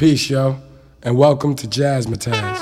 Peace, 0.00 0.30
yo, 0.30 0.58
and 1.02 1.18
welcome 1.18 1.54
to 1.54 1.66
Jazzmatazz, 1.66 2.58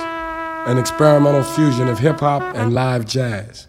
an 0.66 0.76
experimental 0.76 1.44
fusion 1.44 1.86
of 1.86 2.00
hip 2.00 2.18
hop 2.18 2.42
and 2.56 2.74
live 2.74 3.06
jazz. 3.06 3.68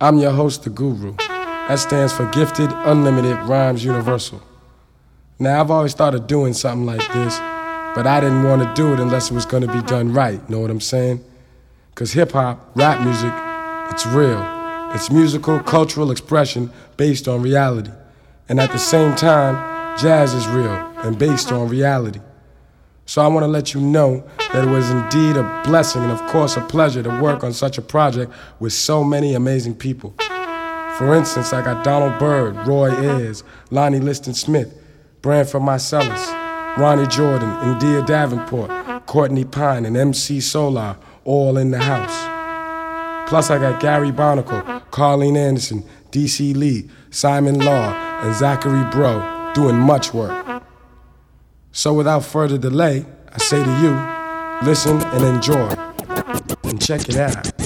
I'm 0.00 0.18
your 0.18 0.32
host, 0.32 0.64
The 0.64 0.70
Guru. 0.70 1.14
That 1.16 1.78
stands 1.78 2.12
for 2.12 2.26
Gifted 2.32 2.68
Unlimited 2.72 3.38
Rhymes 3.48 3.84
Universal. 3.84 4.42
Now, 5.38 5.60
I've 5.60 5.70
always 5.70 5.94
thought 5.94 6.16
of 6.16 6.26
doing 6.26 6.52
something 6.52 6.84
like 6.84 7.06
this, 7.12 7.38
but 7.94 8.08
I 8.08 8.18
didn't 8.18 8.42
want 8.42 8.62
to 8.64 8.74
do 8.74 8.92
it 8.92 8.98
unless 8.98 9.30
it 9.30 9.34
was 9.34 9.46
going 9.46 9.64
to 9.64 9.72
be 9.72 9.82
done 9.82 10.12
right, 10.12 10.50
know 10.50 10.58
what 10.58 10.72
I'm 10.72 10.80
saying? 10.80 11.24
Because 11.90 12.10
hip 12.10 12.32
hop, 12.32 12.72
rap 12.74 13.00
music, 13.02 13.32
it's 13.94 14.04
real. 14.04 14.44
It's 14.96 15.12
musical, 15.12 15.60
cultural 15.60 16.10
expression 16.10 16.72
based 16.96 17.28
on 17.28 17.40
reality. 17.40 17.92
And 18.48 18.58
at 18.58 18.72
the 18.72 18.80
same 18.80 19.14
time, 19.14 19.96
jazz 19.96 20.34
is 20.34 20.48
real 20.48 20.74
and 21.04 21.16
based 21.16 21.52
on 21.52 21.68
reality. 21.68 22.18
So 23.06 23.22
I 23.22 23.28
want 23.28 23.44
to 23.44 23.48
let 23.48 23.72
you 23.72 23.80
know 23.80 24.24
that 24.52 24.64
it 24.64 24.70
was 24.70 24.90
indeed 24.90 25.36
a 25.36 25.62
blessing 25.64 26.02
and, 26.02 26.10
of 26.10 26.20
course, 26.26 26.56
a 26.56 26.60
pleasure 26.60 27.04
to 27.04 27.20
work 27.22 27.44
on 27.44 27.52
such 27.52 27.78
a 27.78 27.82
project 27.82 28.32
with 28.58 28.72
so 28.72 29.04
many 29.04 29.34
amazing 29.34 29.76
people. 29.76 30.12
For 30.98 31.14
instance, 31.14 31.52
I 31.52 31.62
got 31.62 31.84
Donald 31.84 32.18
Byrd, 32.18 32.56
Roy 32.66 32.90
Ayers, 32.90 33.44
Lonnie 33.70 34.00
Liston 34.00 34.34
Smith, 34.34 34.76
Branford 35.22 35.62
Marsalis, 35.62 36.76
Ronny 36.76 37.06
Jordan, 37.06 37.48
N'Dea 37.48 38.04
Davenport, 38.06 39.06
Courtney 39.06 39.44
Pine, 39.44 39.86
and 39.86 39.96
MC 39.96 40.38
Solaar 40.38 40.96
all 41.24 41.58
in 41.58 41.70
the 41.70 41.78
house. 41.78 43.28
Plus, 43.28 43.50
I 43.50 43.58
got 43.58 43.80
Gary 43.80 44.10
Barnacle, 44.10 44.62
Carleen 44.90 45.36
Anderson, 45.36 45.84
DC 46.10 46.56
Lee, 46.56 46.88
Simon 47.10 47.60
Law, 47.60 47.92
and 48.22 48.34
Zachary 48.34 48.84
Breaux 48.90 49.52
doing 49.54 49.76
much 49.76 50.12
work. 50.12 50.45
So 51.76 51.92
without 51.92 52.24
further 52.24 52.56
delay, 52.56 53.04
I 53.30 53.36
say 53.36 53.62
to 53.62 53.70
you, 53.82 54.66
listen 54.66 54.96
and 54.96 55.22
enjoy. 55.24 55.68
And 56.64 56.80
check 56.80 57.06
it 57.10 57.16
out. 57.16 57.65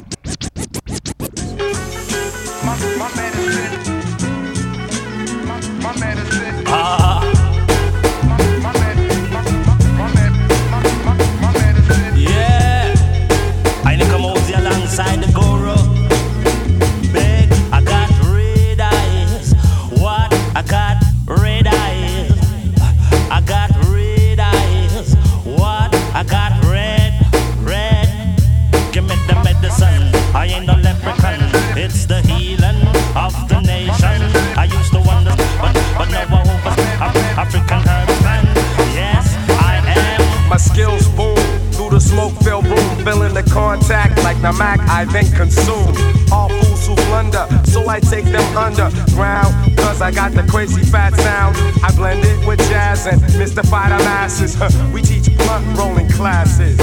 I 45.01 45.07
then 45.07 45.33
consume. 45.33 45.97
All 46.31 46.51
fools 46.51 46.87
who 46.87 46.95
blunder, 47.09 47.49
so 47.65 47.89
I 47.89 48.01
take 48.01 48.27
them 48.27 48.45
underground. 48.55 49.55
Cause 49.79 50.03
I 50.03 50.11
got 50.11 50.33
the 50.33 50.43
crazy 50.43 50.83
fat 50.83 51.15
sound. 51.17 51.57
I 51.83 51.91
blend 51.97 52.23
it 52.23 52.47
with 52.47 52.59
jazz 52.69 53.07
and 53.07 53.19
mystify 53.39 53.89
the 53.89 53.97
masses. 54.05 54.61
we 54.93 55.01
teach 55.01 55.35
blunt 55.39 55.65
rolling 55.79 56.11
classes. 56.11 56.77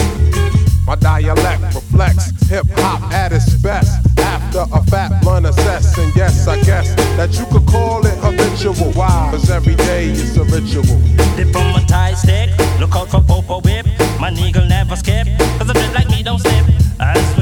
My 0.87 0.95
dialect 0.95 1.61
reflects 1.75 2.49
hip 2.49 2.65
hop 2.77 3.03
at 3.13 3.33
its 3.33 3.53
best. 3.61 4.03
After 4.17 4.65
a 4.73 4.81
fat 4.85 5.21
blunt 5.21 5.45
assess, 5.45 5.95
yes, 6.15 6.47
I 6.47 6.59
guess 6.63 6.95
that 7.17 7.37
you 7.37 7.45
could 7.51 7.67
call 7.67 8.03
it 8.03 8.17
habitual. 8.17 8.93
Why? 8.93 9.29
Cause 9.29 9.51
every 9.51 9.75
day 9.75 10.05
is 10.05 10.35
a 10.37 10.43
ritual. 10.45 10.97
Dip 11.37 11.55
on 11.55 11.85
stick, 12.15 12.49
look 12.79 12.95
out 12.95 13.11
for 13.11 13.21
Popo 13.21 13.61
Whip. 13.61 13.85
My 14.19 14.31
needle 14.31 14.65
never 14.65 14.95
skip, 14.95 15.27
cause 15.59 15.69
a 15.69 15.73
bit 15.75 15.93
like 15.93 16.09
me 16.09 16.23
don't 16.23 16.39
slip. 16.39 16.65
As 16.99 17.36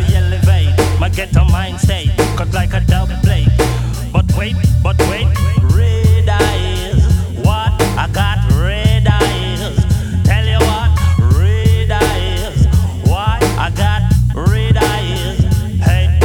we 1.15 1.21
elevate, 1.21 1.35
my 1.35 1.51
mind 1.51 1.79
state, 1.79 2.11
cut 2.35 2.53
like 2.53 2.73
a 2.73 2.81
dub 2.81 3.09
plate. 3.23 3.47
But 4.11 4.25
wait, 4.37 4.55
but 4.83 4.97
wait, 5.09 5.27
red 5.73 6.29
eyes, 6.29 7.03
what? 7.43 7.71
I 7.97 8.07
got 8.11 8.51
red 8.59 9.07
eyes. 9.07 9.75
Tell 10.23 10.45
you 10.45 10.59
what, 10.59 10.89
red 11.37 11.91
eyes, 11.91 12.67
why? 13.07 13.39
I 13.57 13.71
got 13.75 14.01
red 14.49 14.77
eyes. 14.77 15.39
Hey. 15.83 16.19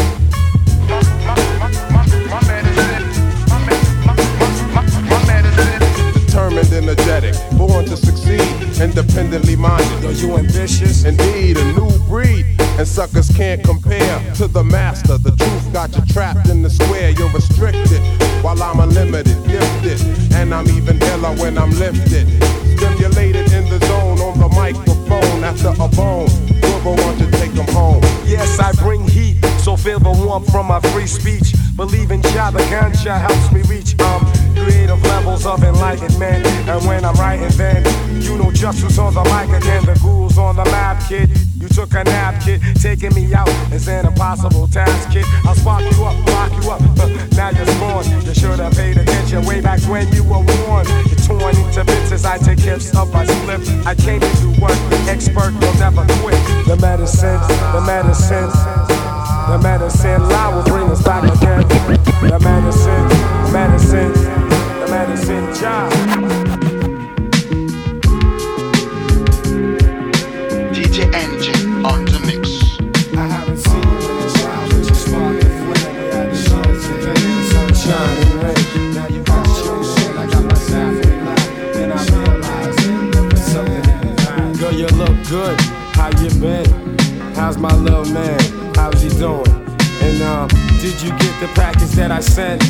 Determined, 6.15 6.73
energetic, 6.73 7.35
born 7.57 7.85
to 7.87 7.97
succeed, 7.97 8.81
independently 8.81 9.57
minded. 9.57 10.03
Yo, 10.03 10.11
you 10.11 10.37
ambitious? 10.37 11.05
Indeed, 11.05 11.57
a 11.59 11.65
new 11.73 11.91
breed. 12.09 12.60
And 12.79 12.87
suckers 12.87 13.29
can't 13.29 13.63
compare 13.63 14.19
to 14.35 14.49
the 14.49 14.65
master. 14.65 15.19
The 15.19 15.33
truth 15.37 15.73
got 15.73 15.95
you 15.95 16.03
trapped 16.07 16.49
in 16.49 16.63
the 16.63 16.71
square. 16.71 17.11
You're 17.11 17.31
restricted 17.31 18.01
while 18.43 18.63
I'm 18.63 18.81
unlimited, 18.81 19.37
gifted. 19.47 20.01
And 20.35 20.55
I'm 20.55 20.69
even 20.69 21.03
iller 21.03 21.35
when 21.37 21.59
I'm 21.59 21.71
lifted. 21.73 22.27
Stimulated 22.79 23.53
in 23.53 23.69
the 23.69 23.79
zone 23.87 24.19
on 24.21 24.39
the 24.39 24.49
microphone 24.49 25.45
after 25.45 25.69
a 25.69 25.89
bone. 25.89 26.29
Whoever 26.63 27.03
want 27.03 27.19
to 27.19 27.31
take 27.33 27.53
them 27.53 27.67
home. 27.69 28.03
Yes, 28.25 28.59
I 28.59 28.73
bring 28.73 29.07
heat, 29.07 29.45
so 29.61 29.77
feel 29.77 29.99
the 29.99 30.11
warmth 30.11 30.51
from 30.51 30.67
my 30.67 30.81
free 30.93 31.07
speech. 31.07 31.55
Believe 31.77 32.11
in 32.11 32.23
Jah, 32.23 32.51
the 32.51 32.63
helps 32.63 33.53
me 33.53 33.63
reach 33.63 33.99
um 34.01 34.25
creative 34.55 35.03
levels 35.03 35.47
of 35.47 35.63
enlightenment. 35.65 36.47
And 36.69 36.87
when 36.87 37.05
I'm 37.05 37.15
writing, 37.17 37.51
then 37.57 37.85
you 38.23 38.39
know 38.39 38.51
just 38.51 38.81
who's 38.81 38.99
on 38.99 39.15
the 39.15 39.25
mic 39.25 39.63
again. 39.63 39.85
The 39.85 39.95
guru's 40.01 40.39
on 40.39 40.57
the 40.57 40.65
map, 40.65 41.03
kid. 41.09 41.31
You 41.61 41.69
took 41.69 41.93
a 41.93 42.05
nap, 42.05 42.43
kid. 42.43 42.63
Taking 42.81 43.15
me 43.15 43.35
out 43.35 43.49
is 43.71 43.87
an 43.87 44.07
impossible 44.07 44.67
task, 44.67 45.11
kid. 45.13 45.27
I'll 45.45 45.55
spark 45.55 45.83
you 45.83 46.05
up, 46.05 46.17
lock 46.29 46.53
you 46.57 46.71
up. 46.71 46.81
Now 47.37 47.51
you're 47.51 47.67
spawned. 47.67 48.07
You 48.27 48.35
should 48.35 48.59
have 48.59 48.73
paid 48.75 48.97
attention 48.97 49.45
way 49.47 49.61
back 49.61 49.81
when 49.83 50.11
you 50.13 50.25
were 50.25 50.41
warned. 50.41 50.89
You're 50.89 51.21
torn 51.25 51.57
into 51.57 51.85
bits 51.85 52.13
as 52.13 52.25
I 52.25 52.39
take 52.39 52.59
hips 52.59 52.95
up, 52.95 53.15
I 53.15 53.25
slip. 53.25 53.61
I 53.87 53.95
came 53.95 54.21
to 54.21 54.33
do 54.41 54.51
work. 54.61 54.77
Expert 55.09 55.53
will 55.61 55.75
never 55.79 56.05
quit. 56.21 56.41
The 56.67 56.79
medicine, 56.81 57.41
the 57.73 57.83
medicine. 57.87 58.51
The 59.51 59.59
medicine 59.63 60.29
lie 60.29 60.55
will 60.55 60.65
bring 60.65 60.89
us 60.91 61.03
back 61.03 61.25
again. 61.25 61.61
The 62.29 62.39
medicine, 62.41 63.53
medicine, 63.53 64.13
the 64.13 64.87
medicine 64.91 65.55
job. 65.55 66.20
Good. 85.31 85.61
How 85.95 86.11
you 86.21 86.29
been? 86.41 86.99
How's 87.37 87.57
my 87.57 87.73
little 87.77 88.05
man? 88.13 88.41
How's 88.75 89.01
he 89.01 89.09
doing? 89.11 89.47
And 90.03 90.23
um, 90.23 90.49
did 90.81 91.01
you 91.01 91.11
get 91.11 91.39
the 91.39 91.49
package 91.55 91.91
that 91.91 92.11
I 92.11 92.19
sent? 92.19 92.61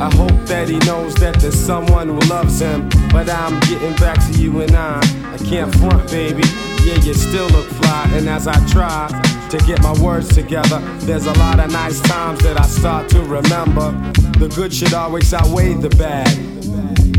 I 0.00 0.12
hope 0.16 0.34
that 0.46 0.68
he 0.68 0.78
knows 0.78 1.14
that 1.16 1.36
there's 1.36 1.54
someone 1.54 2.08
who 2.08 2.18
loves 2.28 2.58
him. 2.58 2.88
But 3.12 3.30
I'm 3.30 3.60
getting 3.60 3.94
back 3.94 4.18
to 4.26 4.32
you 4.40 4.60
and 4.60 4.72
I. 4.72 4.98
I 5.32 5.38
can't 5.38 5.72
front, 5.76 6.10
baby. 6.10 6.42
Yeah, 6.82 6.96
you 6.96 7.14
still 7.14 7.46
look 7.50 7.66
fly. 7.66 8.10
And 8.14 8.28
as 8.28 8.48
I 8.48 8.58
try 8.66 9.06
to 9.48 9.58
get 9.58 9.80
my 9.80 9.96
words 10.02 10.34
together, 10.34 10.80
there's 11.06 11.26
a 11.26 11.32
lot 11.34 11.60
of 11.60 11.70
nice 11.70 12.00
times 12.00 12.40
that 12.40 12.58
I 12.58 12.66
start 12.66 13.08
to 13.10 13.20
remember. 13.20 13.92
The 14.40 14.52
good 14.56 14.74
should 14.74 14.94
always 14.94 15.32
outweigh 15.32 15.74
the 15.74 15.90
bad. 15.90 16.28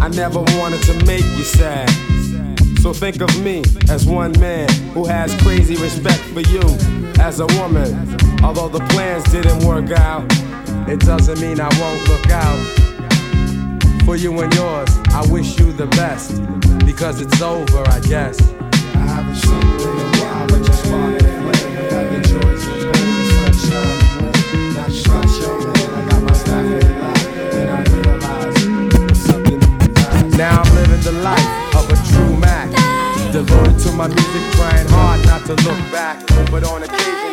I 0.02 0.10
never 0.10 0.42
wanted 0.60 0.82
to 0.84 1.06
make 1.06 1.24
you 1.38 1.46
sad. 1.46 2.11
So 2.82 2.94
think 2.94 3.22
of 3.22 3.44
me 3.44 3.62
as 3.90 4.08
one 4.08 4.32
man 4.40 4.68
who 4.96 5.06
has 5.06 5.40
crazy 5.44 5.76
respect 5.76 6.18
for 6.34 6.42
you 6.42 6.62
as 7.20 7.40
a 7.40 7.46
woman. 7.60 7.94
Although 8.44 8.70
the 8.70 8.84
plans 8.90 9.24
didn't 9.26 9.64
work 9.64 9.92
out, 9.92 10.26
it 10.90 11.00
doesn't 11.02 11.40
mean 11.40 11.60
I 11.62 11.70
won't 11.80 12.10
look 12.10 12.32
out. 12.32 12.60
For 14.04 14.16
you 14.16 14.40
and 14.40 14.52
yours, 14.56 14.90
I 15.10 15.24
wish 15.30 15.60
you 15.60 15.72
the 15.72 15.86
best. 15.96 16.42
Because 16.84 17.22
it's 17.22 17.40
over, 17.40 17.88
I 17.88 18.00
guess. 18.00 18.42
I 18.96 18.98
haven't 18.98 19.36
seen 19.36 19.62
you 19.62 19.92
in 19.92 20.00
a 20.00 20.18
while, 20.18 20.48
but 20.48 20.68
you 20.68 20.74
spark 20.74 21.21
my 34.02 34.08
music, 34.08 34.42
trying 34.54 34.88
hard 34.90 35.24
not 35.28 35.46
to 35.46 35.54
look 35.54 35.78
back. 35.92 36.18
But 36.50 36.64
on 36.64 36.82
occasion, 36.82 37.31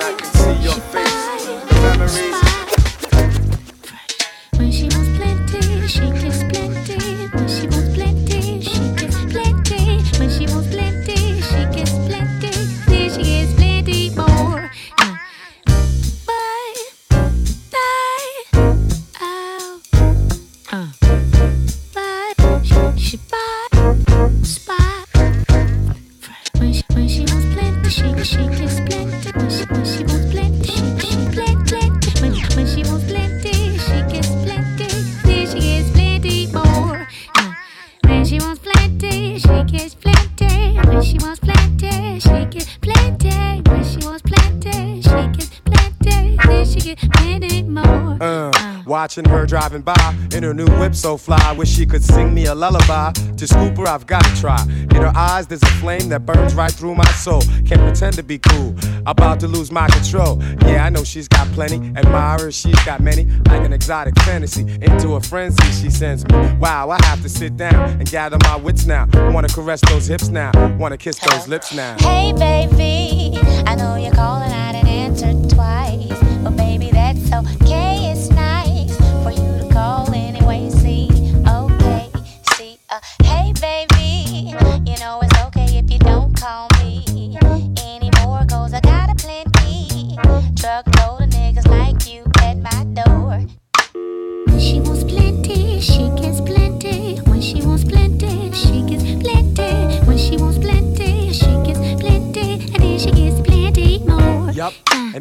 driving 49.68 49.82
by 49.82 50.36
in 50.36 50.42
her 50.42 50.54
new 50.54 50.66
whip 50.78 50.94
so 50.94 51.16
fly. 51.16 51.52
Wish 51.52 51.68
she 51.68 51.84
could 51.84 52.02
sing 52.02 52.32
me 52.32 52.46
a 52.46 52.54
lullaby. 52.54 53.12
To 53.12 53.46
scoop 53.46 53.76
her, 53.76 53.86
I've 53.86 54.06
got 54.06 54.24
to 54.24 54.40
try. 54.40 54.60
In 54.62 54.96
her 54.96 55.12
eyes, 55.14 55.46
there's 55.46 55.62
a 55.62 55.74
flame 55.80 56.08
that 56.08 56.24
burns 56.24 56.54
right 56.54 56.72
through 56.72 56.94
my 56.94 57.10
soul. 57.12 57.42
Can't 57.66 57.80
pretend 57.80 58.14
to 58.14 58.22
be 58.22 58.38
cool. 58.38 58.74
About 59.06 59.40
to 59.40 59.48
lose 59.48 59.70
my 59.70 59.86
control. 59.88 60.42
Yeah, 60.62 60.84
I 60.84 60.88
know 60.88 61.04
she's 61.04 61.28
got 61.28 61.46
plenty. 61.48 61.92
Admirers, 61.96 62.56
she's 62.56 62.82
got 62.84 63.00
many. 63.00 63.26
Like 63.48 63.64
an 63.64 63.72
exotic 63.72 64.18
fantasy. 64.20 64.62
Into 64.80 65.14
a 65.14 65.20
frenzy, 65.20 65.62
she 65.72 65.90
sends 65.90 66.24
me. 66.28 66.34
Wow, 66.58 66.90
I 66.90 67.04
have 67.06 67.22
to 67.22 67.28
sit 67.28 67.56
down 67.56 67.74
and 67.74 68.10
gather 68.10 68.38
my 68.44 68.56
wits 68.56 68.86
now. 68.86 69.06
Wanna 69.32 69.48
caress 69.48 69.80
those 69.88 70.06
hips 70.06 70.28
now. 70.28 70.50
Wanna 70.78 70.96
kiss 70.96 71.18
those 71.18 71.46
lips 71.46 71.74
now. 71.74 71.96
Hey, 71.98 72.32
baby, 72.32 73.38
I 73.66 73.74
know 73.74 73.96
you're 73.96 74.14
calling, 74.14 74.50
I 74.50 74.72
didn't 74.72 74.88
answer 74.88 75.54
twice. 75.54 76.18
But, 76.42 76.56
baby, 76.56 76.90
that's 76.90 77.32
okay, 77.32 77.77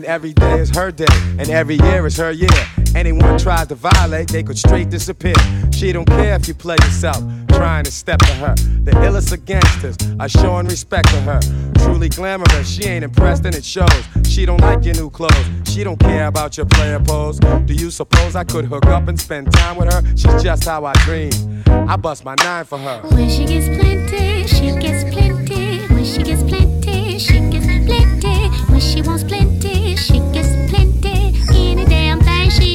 every 0.07 0.33
day 0.33 0.59
is 0.59 0.69
her 0.69 0.89
day, 0.89 1.05
and 1.37 1.49
every 1.49 1.75
year 1.75 2.07
is 2.07 2.15
her 2.17 2.31
year. 2.31 2.49
Anyone 2.95 3.37
tries 3.37 3.67
to 3.67 3.75
violate, 3.75 4.29
they 4.29 4.41
could 4.41 4.57
straight 4.57 4.89
disappear. 4.89 5.35
She 5.71 5.91
don't 5.91 6.07
care 6.07 6.35
if 6.35 6.47
you 6.47 6.53
play 6.53 6.77
yourself, 6.81 7.21
trying 7.49 7.83
to 7.83 7.91
step 7.91 8.19
to 8.19 8.33
her. 8.35 8.55
The 8.55 8.91
illest 8.91 9.33
of 9.33 9.45
gangsters 9.45 9.97
are 10.19 10.29
showing 10.29 10.67
respect 10.67 11.09
to 11.09 11.21
her. 11.21 11.39
Truly 11.83 12.09
glamorous, 12.09 12.67
she 12.67 12.85
ain't 12.85 13.03
impressed 13.03 13.45
and 13.45 13.53
it 13.53 13.65
shows. 13.65 14.03
She 14.23 14.45
don't 14.45 14.61
like 14.61 14.85
your 14.85 14.95
new 14.95 15.09
clothes, 15.09 15.45
she 15.65 15.83
don't 15.83 15.99
care 15.99 16.27
about 16.27 16.57
your 16.57 16.65
player 16.65 16.99
pose. 16.99 17.37
Do 17.39 17.73
you 17.73 17.91
suppose 17.91 18.35
I 18.35 18.45
could 18.45 18.65
hook 18.65 18.85
up 18.85 19.07
and 19.09 19.19
spend 19.19 19.51
time 19.51 19.75
with 19.75 19.93
her? 19.93 20.01
She's 20.15 20.41
just 20.41 20.63
how 20.63 20.85
I 20.85 20.93
dream. 21.05 21.31
I 21.67 21.97
bust 21.97 22.23
my 22.23 22.35
nine 22.35 22.65
for 22.65 22.77
her. 22.77 23.01
When 23.11 23.29
she 23.29 23.45
gets 23.45 23.67
plenty, 23.67 24.47
she 24.47 24.71
gets 24.79 25.03
plenty. 25.13 25.85
When 25.93 26.05
she 26.05 26.23
gets 26.23 26.43
plenty, 26.43 27.19
she 27.19 27.39
gets 27.49 27.56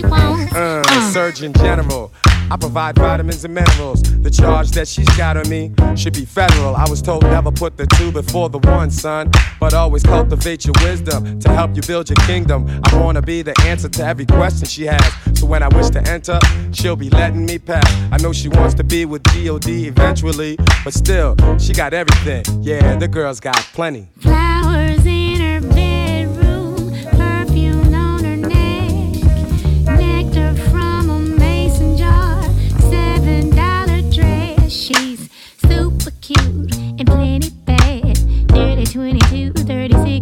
she 0.03 0.11
wants. 0.11 0.53
Uh, 0.53 1.13
Surgeon 1.13 1.53
General. 1.53 2.13
I 2.51 2.57
provide 2.57 2.97
vitamins 2.97 3.45
and 3.47 3.55
minerals. 3.55 4.03
The 4.03 4.31
charge 4.31 4.73
that 4.73 4.87
she's 4.87 5.09
got 5.17 5.39
on 5.39 5.49
me 5.49 5.73
should 5.97 6.13
be 6.13 6.27
federal. 6.27 6.77
I 6.77 6.85
was 6.91 7.01
told 7.01 7.23
never 7.23 7.51
put 7.51 7.79
the 7.79 7.87
two 7.87 8.13
before 8.13 8.51
the 8.51 8.59
one, 8.59 8.91
son. 8.91 9.31
But 9.59 9.73
always 9.73 10.03
cultivate 10.03 10.67
your 10.67 10.75
wisdom 10.83 11.41
to 11.41 11.49
help 11.49 11.75
you 11.75 11.83
build 11.83 12.11
your 12.11 12.17
kingdom. 12.27 12.69
I 12.85 13.01
wanna 13.01 13.23
be 13.23 13.41
the 13.41 13.59
answer 13.63 13.89
to 13.89 14.05
every 14.05 14.27
question 14.27 14.67
she 14.67 14.85
has. 14.85 15.13
So 15.39 15.47
when 15.47 15.63
I 15.63 15.69
wish 15.69 15.89
to 15.91 16.07
enter, 16.11 16.39
she'll 16.73 16.97
be 16.97 17.09
letting 17.09 17.47
me 17.47 17.59
pass. 17.59 17.91
I 18.13 18.19
know 18.19 18.35
she 18.35 18.49
wants 18.49 18.75
to 18.75 18.85
be 18.85 19.07
with 19.07 19.23
DOD 19.23 19.69
eventually, 19.69 20.57
but 20.85 20.93
still, 20.93 21.37
she 21.59 21.73
got 21.73 21.95
everything. 21.95 22.45
Yeah, 22.63 22.97
the 22.97 23.09
girl's 23.09 23.41
got 23.41 23.57
plenty. 23.73 24.11
Flowers 24.19 25.07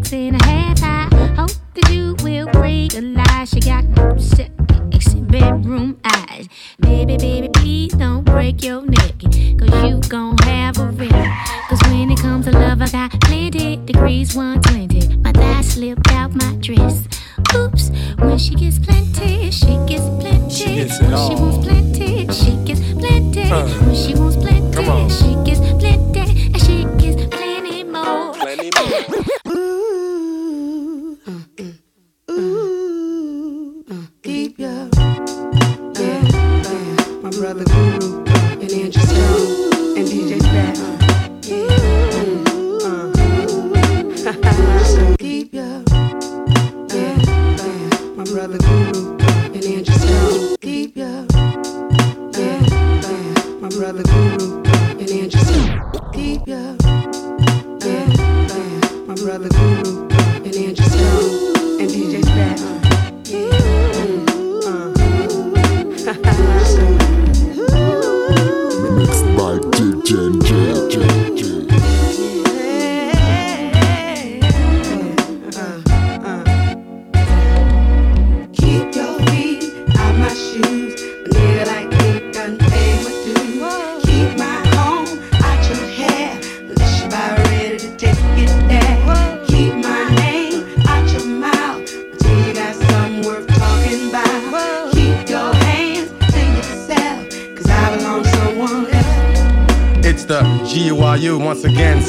36 0.05 0.13
and 0.13 0.41
a 0.41 0.45
half. 0.45 0.83
I 0.83 1.27
hope 1.35 1.51
that 1.75 1.91
you 1.91 2.17
will 2.23 2.47
realize 2.61 3.51
she 3.51 3.61
got 3.61 3.85
sexy 4.21 5.21
bedroom 5.21 6.01
eyes. 6.05 6.49
Baby, 6.81 7.17
baby, 7.17 7.49
please 7.49 7.93
don't 7.95 8.25
break 8.25 8.63
your 8.63 8.83
neck, 8.83 9.19
cause 9.21 9.85
you 9.85 10.01
gon' 10.09 10.39
have 10.39 10.79
a 10.79 10.87
wreck. 10.87 11.11
Cause 11.69 11.81
when 11.89 12.11
it 12.11 12.19
comes 12.19 12.47
to 12.47 12.53
love, 12.53 12.83
I 12.83 12.89
got 12.89 13.21
plenty 13.23 13.77
degrees 13.77 14.35
120. 14.35 15.19
My 15.19 15.33
thigh 15.33 15.63
slipped 15.63 16.11
out 16.13 16.35
my 16.35 16.55
dress. 16.61 17.07
Oops, 17.55 17.91
when 18.19 18.39
she 18.39 18.55
gets 18.55 18.79
plenty, 18.79 19.51
she 19.51 19.77
gets 19.87 20.09
plenty. 20.21 20.51
She 20.51 20.75
gets 20.77 21.01
it 21.01 21.03
when 21.03 21.29
she 21.29 21.35
wants 21.35 21.67
plenty, 21.67 22.33
she 22.33 22.57
gets 22.65 22.81
plenty. 22.93 23.51
Uh, 23.51 23.69
when 23.85 23.95
she 23.95 24.15
wants 24.15 24.37
plenty, 24.37 25.11
she 25.11 25.35
gets 25.45 25.61
plenty. 25.61 26.10
My 37.51 37.65
brother 37.65 37.99
Guru 37.99 38.20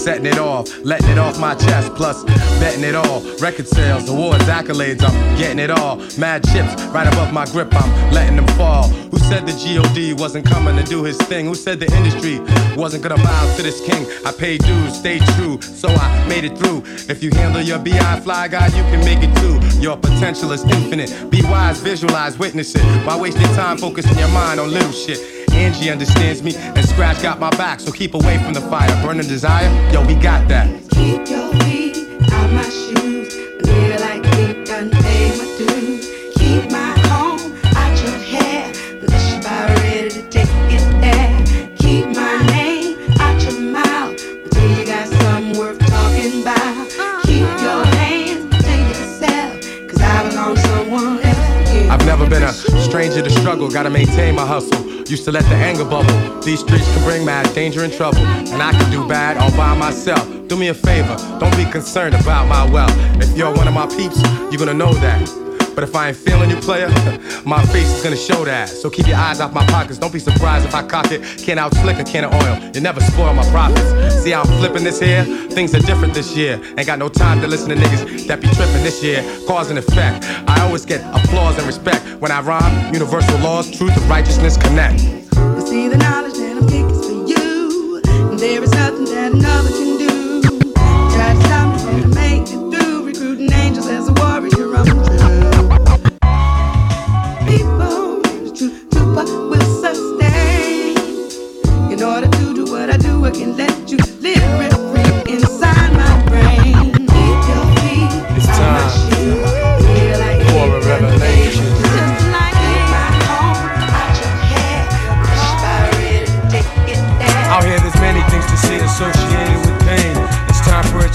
setting 0.01 0.25
it 0.25 0.39
off. 0.39 0.67
Letting 0.84 1.10
it 1.10 1.17
off 1.17 1.39
my 1.39 1.53
chest, 1.53 1.93
plus 1.96 2.24
betting 2.60 2.84
it 2.84 2.96
all. 2.96 3.22
Record 3.39 3.67
sales, 3.67 4.10
awards, 4.10 4.46
accolades, 4.46 5.03
I'm 5.03 5.38
getting 5.38 5.60
it 5.60 5.70
all. 5.70 5.98
Mad 6.17 6.43
chips 6.51 6.74
right 6.86 7.08
above 7.08 7.31
my 7.31 7.46
grip, 7.46 7.70
I'm 7.74 8.12
letting 8.12 8.36
them 8.36 8.48
fall. 8.58 8.88
Who 9.12 9.20
said 9.20 9.46
the 9.46 9.53
G-O-D 9.53 10.13
wasn't 10.13 10.46
coming 10.46 10.75
to 10.77 10.84
do 10.84 11.03
his 11.03 11.17
thing? 11.17 11.46
Who 11.46 11.55
said 11.55 11.79
the 11.79 11.93
industry 11.96 12.39
wasn't 12.75 13.03
gonna 13.03 13.22
bow 13.24 13.55
to 13.58 13.63
this 13.63 13.79
king? 13.86 14.08
I 14.25 14.31
paid 14.31 14.63
dues, 14.63 14.98
stayed 14.98 15.22
true, 15.36 15.62
so 15.62 15.89
I 15.89 16.27
made 16.27 16.46
it 16.46 16.58
through. 16.58 16.84
If 17.08 17.22
you 17.22 17.29
handle 17.31 17.62
your 17.62 17.79
BI 17.79 18.20
fly 18.22 18.48
guy, 18.48 18.67
you 18.67 18.84
can 18.89 19.00
make 19.05 19.20
it 19.22 19.34
too. 19.38 19.60
Your 19.79 19.98
potential 19.98 20.51
is 20.51 20.63
infinite. 20.63 21.29
Be 21.29 21.41
wise, 21.43 21.79
visualize, 21.79 22.38
witness 22.39 22.74
it. 22.75 22.84
Why 23.05 23.17
waste 23.20 23.39
your 23.39 23.53
time 23.55 23.77
focusing 23.77 24.17
your 24.17 24.29
mind 24.29 24.60
on 24.60 24.72
little 24.72 24.91
shit? 24.91 25.30
Angie 25.62 25.91
understands 25.91 26.41
me, 26.41 26.56
and 26.56 26.84
Scratch 26.89 27.22
got 27.22 27.39
my 27.39 27.51
back, 27.51 27.80
so 27.80 27.91
keep 27.91 28.15
away 28.15 28.39
from 28.39 28.53
the 28.53 28.62
fire. 28.62 28.89
Burning 29.03 29.27
desire, 29.27 29.70
yo, 29.94 30.03
we 30.03 30.15
got 30.15 30.48
that. 30.48 30.68
Keep 30.89 31.30
your 31.30 31.53
feet 31.62 31.98
out 32.34 32.51
my 32.51 32.63
shoes. 32.63 33.36
Nigga 33.62 34.00
like 34.00 34.24
me 34.38 34.65
done 34.65 34.89
pay 34.89 35.30
my 35.38 35.46
dues. 35.60 36.10
Keep 36.36 36.72
my 36.72 37.00
comb 37.06 37.56
out 37.77 38.01
your 38.01 38.18
hair. 38.18 38.74
Unless 39.01 39.32
you 39.32 39.39
about 39.39 39.77
ready 39.77 40.10
to 40.10 40.24
take 40.30 40.50
it 40.74 40.86
there. 41.00 41.75
Keep 41.77 42.15
my 42.15 42.44
name 42.48 42.98
out 43.20 43.39
your 43.44 43.62
mouth 43.62 44.20
until 44.20 44.80
you 44.80 44.84
got 44.84 45.08
something 45.08 45.60
worth 45.60 45.77
talking 45.77 46.41
about. 46.41 46.89
Keep 47.25 47.46
your 47.62 47.86
hands 47.86 48.50
to 48.65 48.74
yourself, 48.89 49.62
cause 49.88 50.01
I 50.01 50.27
belong 50.27 50.56
to 50.56 50.62
someone 50.62 51.20
else. 51.20 51.91
I've 51.91 52.06
never 52.08 52.27
been 52.27 52.41
a 52.41 52.51
stranger 52.51 53.22
to 53.22 53.30
struggle, 53.30 53.70
gotta 53.70 53.91
maintain 53.91 54.34
my 54.34 54.46
hustle. 54.46 54.90
Used 55.12 55.25
to 55.25 55.32
let 55.34 55.44
the 55.44 55.56
anger 55.56 55.84
bubble. 55.84 56.39
These 56.39 56.62
streets 56.62 56.86
can 56.86 57.03
bring 57.03 57.25
mad 57.25 57.53
danger 57.53 57.84
and 57.84 57.91
trouble. 57.91 58.20
And 58.20 58.63
I 58.63 58.72
can 58.72 58.89
do 58.89 59.06
bad 59.10 59.36
all 59.36 59.51
by 59.58 59.75
myself. 59.75 60.25
Do 60.48 60.56
me 60.56 60.70
a 60.70 60.74
favor, 60.74 61.18
don't 61.38 61.53
be 61.58 61.65
concerned 61.70 62.15
about 62.15 62.48
my 62.48 62.63
wealth. 62.72 62.96
If 63.22 63.36
you're 63.36 63.53
one 63.53 63.68
of 63.68 63.74
my 63.74 63.88
peeps, 63.88 64.22
you're 64.50 64.58
gonna 64.58 64.74
know 64.74 64.94
that. 64.94 65.50
But 65.75 65.83
if 65.83 65.95
I 65.95 66.09
ain't 66.09 66.17
feeling 66.17 66.49
you, 66.49 66.57
player, 66.57 66.89
my 67.45 67.63
face 67.67 67.87
is 67.87 68.03
gonna 68.03 68.15
show 68.15 68.45
that. 68.45 68.69
So 68.69 68.89
keep 68.89 69.07
your 69.07 69.17
eyes 69.17 69.39
off 69.39 69.53
my 69.53 69.65
pockets. 69.67 69.97
Don't 69.97 70.13
be 70.13 70.19
surprised 70.19 70.65
if 70.65 70.75
I 70.75 70.83
cock 70.83 71.11
it. 71.11 71.21
Can't 71.39 71.59
out 71.59 71.73
slick 71.75 71.97
a 71.97 72.03
can 72.03 72.25
of 72.25 72.33
oil. 72.33 72.71
You 72.73 72.81
never 72.81 73.01
spoil 73.01 73.33
my 73.33 73.49
profits. 73.51 74.23
See 74.23 74.31
how 74.31 74.41
I'm 74.41 74.47
flipping 74.59 74.83
this 74.83 74.99
here? 74.99 75.23
Things 75.51 75.73
are 75.73 75.79
different 75.79 76.13
this 76.13 76.35
year. 76.35 76.61
Ain't 76.77 76.87
got 76.87 76.99
no 76.99 77.09
time 77.09 77.41
to 77.41 77.47
listen 77.47 77.69
to 77.69 77.75
niggas 77.75 78.27
that 78.27 78.41
be 78.41 78.47
tripping 78.47 78.83
this 78.83 79.03
year. 79.03 79.23
Cause 79.47 79.69
and 79.69 79.79
effect. 79.79 80.25
I 80.47 80.61
always 80.61 80.85
get 80.85 81.01
applause 81.13 81.57
and 81.57 81.65
respect 81.67 82.05
when 82.21 82.31
I 82.31 82.41
rhyme. 82.41 82.93
Universal 82.93 83.39
laws, 83.39 83.69
truth, 83.75 83.95
and 83.95 84.05
righteousness 84.09 84.57
connect. 84.57 85.01
You 85.03 85.61
see 85.65 85.87
the 85.87 85.97
knowledge 85.97 86.33
that 86.35 86.57
I'm 86.57 86.67
picking 86.67 87.01
for 87.01 87.29
you. 87.29 88.01
And 88.29 88.39
there 88.39 88.63
is 88.63 88.71
nothing 88.71 89.05
that 89.05 89.31
another 89.33 89.69
can 89.69 89.90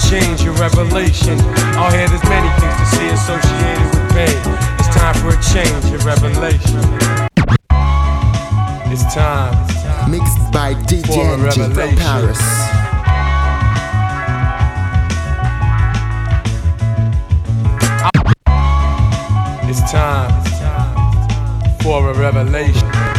change, 0.09 0.45
revelation. 0.59 1.37
Out 1.75 1.91
here, 1.91 2.07
there's 2.07 2.23
many 2.23 2.49
things 2.61 2.75
to 2.79 2.85
see 2.95 3.07
associated 3.09 3.87
with 3.91 4.07
pain. 4.15 4.39
It's 4.79 4.87
time 4.95 5.15
for 5.15 5.35
a 5.35 5.39
change, 5.51 5.83
revelation. 6.03 6.79
It's 8.89 9.03
time. 9.13 9.53
Mixed 10.09 10.51
by 10.53 10.75
DJ 10.85 11.11
NG 11.11 11.73
from. 11.73 11.97
Paris. 11.97 12.39
It's 19.69 19.91
time 19.91 20.31
for 21.81 22.11
a 22.11 22.13
revelation. 22.13 23.16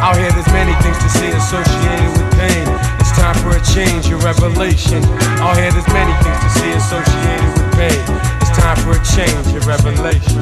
Out 0.00 0.16
here, 0.16 0.32
there's 0.32 0.48
many 0.48 0.72
things 0.82 0.96
to 0.96 1.08
see 1.10 1.28
associated 1.28 2.10
with 2.16 2.32
pain. 2.40 2.66
It's 2.98 3.12
time 3.12 3.36
for 3.44 3.56
a 3.56 3.62
change, 3.74 4.08
a 4.08 4.16
revelation. 4.16 5.04
Out 5.44 5.56
here, 5.56 5.70
there's 5.70 5.92
many 5.92 6.14
things 6.24 6.40
to 6.40 6.50
see 6.56 6.70
associated 6.72 7.50
with 7.52 7.72
pain. 7.76 8.00
It's 8.40 8.52
time 8.56 8.76
for 8.80 8.92
a 8.96 9.02
change, 9.04 9.46
a 9.54 9.60
revelation. 9.68 10.40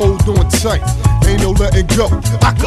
Hold 0.00 0.26
on 0.30 0.48
tight. 0.48 0.80
Ain't 1.28 1.42
no 1.42 1.50
letting 1.50 1.86
go. 1.92 2.06
Aka, 2.40 2.59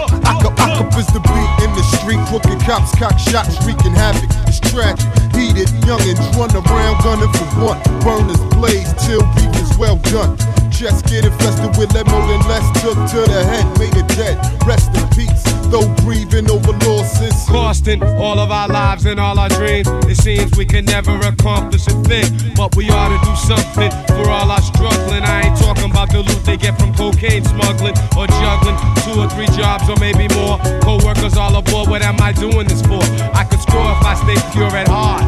in 1.64 1.72
the 1.74 1.84
street. 1.98 2.20
Crooked 2.28 2.60
cops, 2.68 2.92
cock 3.00 3.18
shots, 3.18 3.56
wreaking 3.66 3.96
havoc. 3.96 4.30
It's 4.48 4.60
tragic, 4.60 5.08
heated, 5.34 5.72
youngins 5.88 6.20
run 6.36 6.52
around 6.52 7.02
gunning 7.02 7.32
for 7.32 7.48
what? 7.64 7.80
Burners 8.04 8.40
blaze 8.54 8.92
till 9.08 9.24
beef 9.34 9.56
is 9.64 9.72
well 9.80 9.98
done. 10.12 10.38
Chest 10.70 11.08
get 11.08 11.24
infested 11.24 11.72
with 11.80 11.90
that 11.96 12.06
more 12.12 12.26
than 12.28 12.44
less. 12.52 12.66
Took 12.84 13.00
to 13.16 13.22
the 13.32 13.42
head, 13.48 13.66
made 13.80 13.96
it 13.96 14.08
dead. 14.20 14.36
Rest 14.68 14.92
in 14.92 15.08
peace, 15.16 15.44
though 15.70 15.88
grieving 16.04 16.50
over 16.50 16.74
losses. 16.86 17.34
costing 17.48 18.04
all 18.04 18.40
of 18.40 18.52
our 18.52 18.68
lives 18.68 19.06
and 19.06 19.20
all 19.20 19.38
our 19.38 19.50
dreams. 19.50 19.88
It 20.08 20.18
seems 20.18 20.56
we 20.58 20.66
can 20.66 20.86
never 20.86 21.16
accomplish 21.20 21.86
a 21.88 21.96
thing, 22.04 22.30
but 22.56 22.76
we 22.76 22.90
ought 22.90 23.10
to 23.10 23.20
do 23.26 23.36
something 23.36 23.92
for 24.08 24.30
all 24.30 24.50
our 24.50 24.62
struggling. 24.62 25.24
I 25.24 25.48
ain't 25.48 25.58
talking 25.60 25.92
about 25.92 26.10
the 26.12 26.20
loot 26.20 26.44
they 26.46 26.58
get 26.58 26.80
from 26.80 26.94
cocaine 26.94 27.44
smuggling 27.46 27.96
or 28.18 28.28
juggling 28.28 28.78
two 29.04 29.20
or 29.20 29.30
three 29.30 29.50
jobs 29.58 29.90
or 29.90 29.98
maybe 30.00 30.28
more. 30.36 30.58
Co-workers 30.82 31.38
all 31.38 31.56
aboard. 31.56 31.90
What 31.90 32.02
am 32.02 32.22
I 32.22 32.32
doing 32.32 32.68
this 32.68 32.82
for? 32.82 33.04
I 33.34 33.44
could 33.44 33.60
score 33.60 33.92
if 33.92 34.04
I 34.06 34.16
stay 34.16 34.40
pure 34.54 34.74
at 34.76 34.88
heart. 34.88 35.24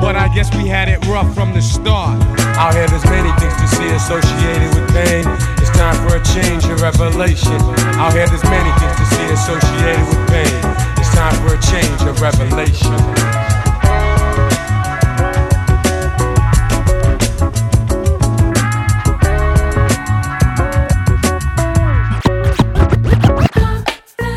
But 0.00 0.16
I 0.16 0.32
guess 0.34 0.48
we 0.56 0.66
had 0.66 0.88
it 0.88 1.04
rough 1.06 1.28
from 1.34 1.52
the 1.52 1.60
start. 1.60 2.16
Out 2.56 2.72
here, 2.72 2.88
there's 2.88 3.04
many 3.04 3.28
things 3.36 3.52
to 3.60 3.68
see 3.68 3.88
associated 3.92 4.72
with 4.72 4.88
pain. 4.96 5.24
It's 5.60 5.68
time 5.76 5.96
for 6.08 6.16
a 6.16 6.22
change, 6.32 6.64
a 6.72 6.76
revelation. 6.80 7.60
Out 8.00 8.16
here, 8.16 8.26
there's 8.26 8.44
many 8.44 8.72
things 8.80 8.89
to 9.10 9.32
associated 9.32 10.06
with 10.08 10.28
pain. 10.28 10.60
It's 10.98 11.12
time 11.14 11.34
for 11.42 11.54
a 11.54 11.60
change, 11.70 12.00
a 12.02 12.12
revelation. 12.20 12.94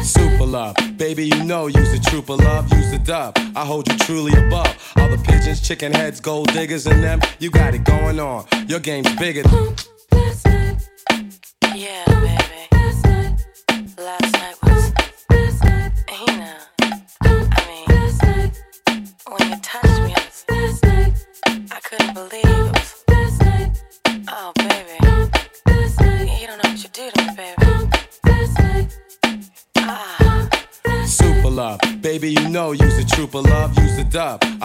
Super 0.03 0.45
love, 0.45 0.75
baby, 0.97 1.25
you 1.25 1.43
know 1.43 1.67
use 1.67 1.91
the 1.91 1.99
troop 2.09 2.29
of 2.29 2.39
love, 2.39 2.71
use 2.73 2.91
the 2.91 2.99
dub. 2.99 3.37
I 3.55 3.65
hold 3.65 3.87
you 3.91 3.97
truly 3.99 4.33
above 4.33 4.93
all 4.97 5.09
the 5.09 5.17
pigeons, 5.17 5.61
chicken 5.61 5.91
heads, 5.91 6.19
gold 6.19 6.51
diggers, 6.53 6.85
and 6.87 7.03
them. 7.03 7.19
You 7.39 7.49
got 7.49 7.73
it 7.73 7.83
going 7.83 8.19
on. 8.19 8.45
Your 8.67 8.79
game's 8.79 9.13
bigger. 9.15 9.43
Yeah, 11.75 12.05
baby. 12.05 12.67
Last 13.97 14.33
night, 14.33 14.42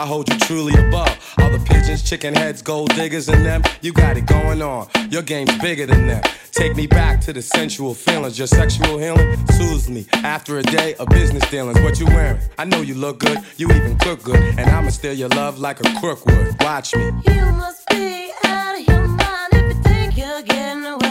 hold 0.09 0.29
you 0.31 0.39
truly 0.39 0.73
above 0.75 1.35
all 1.39 1.51
the 1.51 1.59
pigeons, 1.59 2.03
chicken 2.03 2.35
heads, 2.35 2.63
gold 2.63 2.95
diggers, 2.95 3.29
and 3.29 3.45
them. 3.45 3.63
You 3.83 3.93
got 3.93 4.17
it 4.17 4.27
going 4.27 4.63
on. 4.63 4.89
Your 5.11 5.23
game's 5.23 5.57
bigger 5.59 5.87
than 5.87 6.07
them. 6.07 6.23
Take 6.51 6.75
me 6.75 6.87
back 6.87 7.21
to 7.27 7.33
the 7.33 7.43
sensual 7.43 7.95
feelings. 7.95 8.39
Your 8.39 8.47
sexual 8.47 8.99
healing 8.99 9.37
soothes 9.49 9.89
me 9.91 10.07
after 10.15 10.59
a 10.59 10.63
day 10.63 10.95
of 10.95 11.09
business 11.11 11.49
dealings. 11.51 11.79
What 11.81 12.01
you 12.01 12.07
wearing? 12.07 12.41
I 12.57 12.65
know 12.65 12.81
you 12.81 12.95
look 12.95 13.19
good, 13.21 13.39
you 13.59 13.71
even 13.71 13.99
cook 13.99 14.23
good, 14.23 14.43
and 14.59 14.69
I'ma 14.71 14.89
steal 14.89 15.13
your 15.13 15.29
love 15.29 15.59
like 15.59 15.79
a 15.81 16.01
crook 16.01 16.25
would. 16.25 16.57
Watch 16.63 16.97
me. 16.97 17.05
you 17.05 17.45
must 17.53 17.87
be 17.89 18.31
out 18.45 18.79
of 18.79 18.89
your 18.89 19.07
mind 19.07 19.53
if 19.53 19.77
you 19.77 19.83
think 19.83 20.17
you're 20.17 20.43
getting 20.43 20.87
away. 20.87 21.08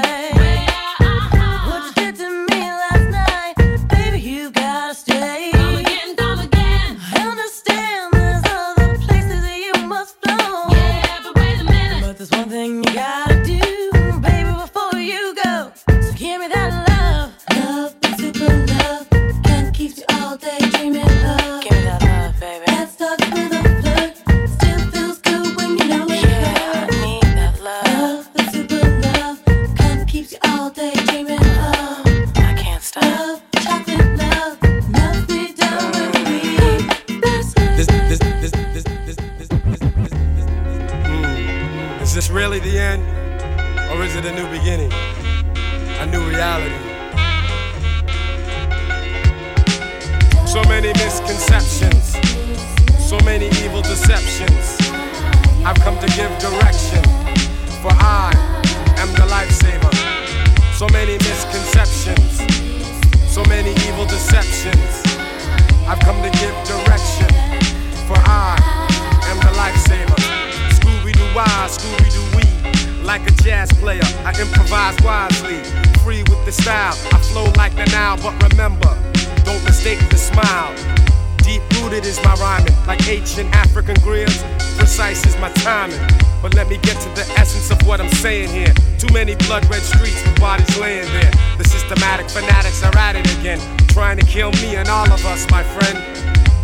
My 85.39 85.51
timing. 85.63 85.99
But 86.41 86.53
let 86.55 86.67
me 86.67 86.77
get 86.77 87.01
to 87.01 87.09
the 87.09 87.25
essence 87.37 87.71
of 87.71 87.85
what 87.87 87.99
I'm 87.99 88.09
saying 88.09 88.49
here. 88.49 88.73
Too 88.97 89.11
many 89.13 89.35
blood 89.47 89.65
red 89.69 89.81
streets 89.81 90.21
with 90.23 90.39
bodies 90.39 90.77
laying 90.77 91.11
there. 91.13 91.31
The 91.57 91.63
systematic 91.63 92.29
fanatics 92.29 92.83
are 92.83 92.95
at 92.97 93.15
it 93.15 93.27
again, 93.39 93.59
trying 93.87 94.17
to 94.17 94.25
kill 94.25 94.51
me 94.63 94.75
and 94.75 94.87
all 94.89 95.11
of 95.11 95.25
us, 95.25 95.49
my 95.49 95.63
friend. 95.63 95.97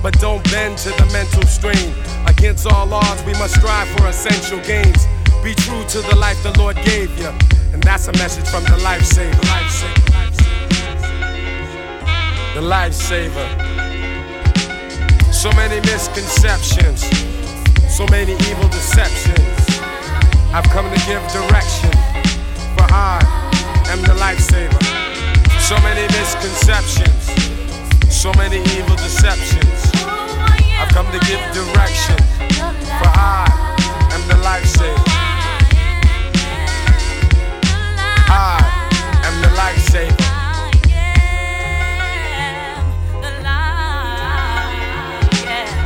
But 0.01 0.19
don't 0.19 0.43
bend 0.51 0.77
to 0.79 0.89
the 0.89 1.09
mental 1.13 1.43
strain. 1.43 1.93
Against 2.27 2.67
all 2.67 2.93
odds, 2.93 3.23
we 3.23 3.33
must 3.33 3.55
strive 3.55 3.87
for 3.95 4.07
essential 4.07 4.59
gains. 4.59 5.07
Be 5.43 5.53
true 5.55 5.83
to 5.89 6.01
the 6.01 6.15
life 6.15 6.41
the 6.43 6.57
Lord 6.59 6.75
gave 6.83 7.17
you. 7.17 7.31
And 7.73 7.81
that's 7.81 8.07
a 8.07 8.13
message 8.13 8.47
from 8.47 8.63
the 8.63 8.77
lifesaver. 8.83 9.39
The 12.53 12.61
lifesaver. 12.61 13.47
So 15.33 15.51
many 15.53 15.81
misconceptions, 15.81 17.03
so 17.93 18.07
many 18.07 18.31
evil 18.49 18.67
deceptions. 18.69 19.37
I've 20.51 20.67
come 20.71 20.89
to 20.89 20.99
give 21.05 21.21
direction, 21.31 21.91
for 22.73 22.87
I 22.89 23.21
am 23.89 24.01
the 24.01 24.15
lifesaver. 24.17 24.81
So 25.61 25.77
many 25.85 26.01
misconceptions, 26.17 27.23
so 28.11 28.31
many 28.33 28.57
evil 28.75 28.95
deceptions. 28.95 29.91
I've 30.81 30.89
come 30.89 31.05
to 31.11 31.19
give 31.29 31.39
direction, 31.53 32.17
for 32.97 33.09
I 33.13 33.45
am 34.11 34.27
the 34.27 34.41
lifesaver. 34.41 35.05
I 38.27 38.57
am 39.23 39.41
the 39.43 39.49
lifesaver. 39.49 40.22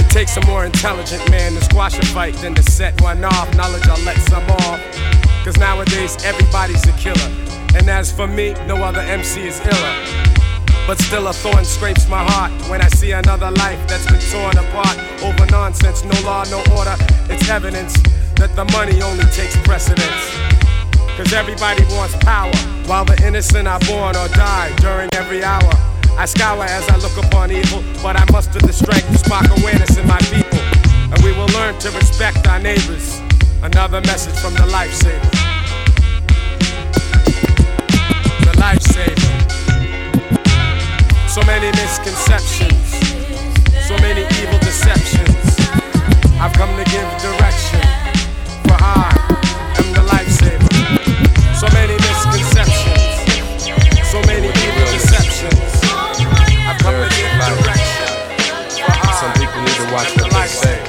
It 0.08 0.12
takes 0.12 0.38
a 0.38 0.46
more 0.46 0.64
intelligent 0.64 1.30
man 1.30 1.52
to 1.56 1.62
squash 1.62 2.00
a 2.00 2.06
fight 2.08 2.34
than 2.36 2.56
to 2.56 2.64
set 2.72 3.00
one 3.02 3.26
off. 3.26 3.54
Knowledge 3.58 3.88
I'll 3.90 4.02
let 4.06 4.18
some 4.30 4.50
off. 4.50 4.80
Cause 5.44 5.58
nowadays 5.58 6.16
everybody's 6.24 6.82
a 6.88 6.94
killer. 6.94 7.30
And 7.76 7.90
as 7.90 8.10
for 8.10 8.26
me, 8.26 8.54
no 8.68 8.78
other 8.78 9.02
MC 9.02 9.42
is 9.42 9.60
iller. 9.60 9.96
But 10.88 10.98
still 11.00 11.28
a 11.28 11.34
thorn 11.34 11.66
scrapes 11.66 12.08
my 12.08 12.24
heart 12.24 12.54
when 12.70 12.82
I 12.82 12.88
see 12.88 13.12
another 13.12 13.52
life 13.52 13.86
that's 13.90 14.06
been 14.06 14.22
torn 14.32 14.58
apart 14.58 14.98
over 15.22 15.46
nonsense, 15.52 16.06
no 16.06 16.18
law, 16.22 16.46
no 16.46 16.64
order. 16.78 16.96
It's 17.30 17.50
evidence 17.50 17.94
that 18.38 18.56
the 18.56 18.64
money 18.72 19.02
only 19.02 19.26
takes 19.36 19.58
precedence. 19.68 20.24
Cause 21.18 21.34
everybody 21.34 21.84
wants 21.92 22.16
power, 22.24 22.56
while 22.88 23.04
the 23.04 23.22
innocent 23.28 23.68
are 23.68 23.80
born 23.82 24.16
or 24.16 24.30
die 24.30 24.74
during 24.78 25.10
every 25.16 25.44
hour. 25.44 25.87
I 26.20 26.26
scour 26.26 26.64
as 26.64 26.90
I 26.90 26.98
look 26.98 27.16
upon 27.24 27.52
evil, 27.52 27.84
but 28.02 28.16
I 28.18 28.26
muster 28.32 28.58
the 28.58 28.74
strength 28.74 29.08
to 29.12 29.18
spark 29.20 29.46
awareness 29.60 29.98
in 29.98 30.08
my 30.08 30.18
people. 30.34 30.60
And 31.14 31.24
we 31.24 31.32
will 31.32 31.46
learn 31.54 31.78
to 31.78 31.92
respect 31.92 32.48
our 32.48 32.58
neighbors. 32.60 33.22
Another 33.62 34.02
message 34.02 34.34
from 34.40 34.56
the 34.56 34.66
lifesaver. 34.74 35.32
The 38.42 38.54
lifesaver. 38.58 39.30
So 41.30 41.44
many 41.44 41.68
misconceptions, 41.78 42.90
so 43.88 43.96
many 44.02 44.26
evil 44.42 44.58
deceptions. 44.58 45.38
I've 46.42 46.54
come 46.54 46.76
to 46.78 46.84
give 46.90 47.08
direction, 47.22 47.82
for 48.66 48.78
I 48.82 49.14
am 49.78 49.94
the 49.94 50.02
lifesaver. 50.10 50.67
Watch 59.98 60.16
what 60.22 60.32
they 60.32 60.48
say. 60.48 60.84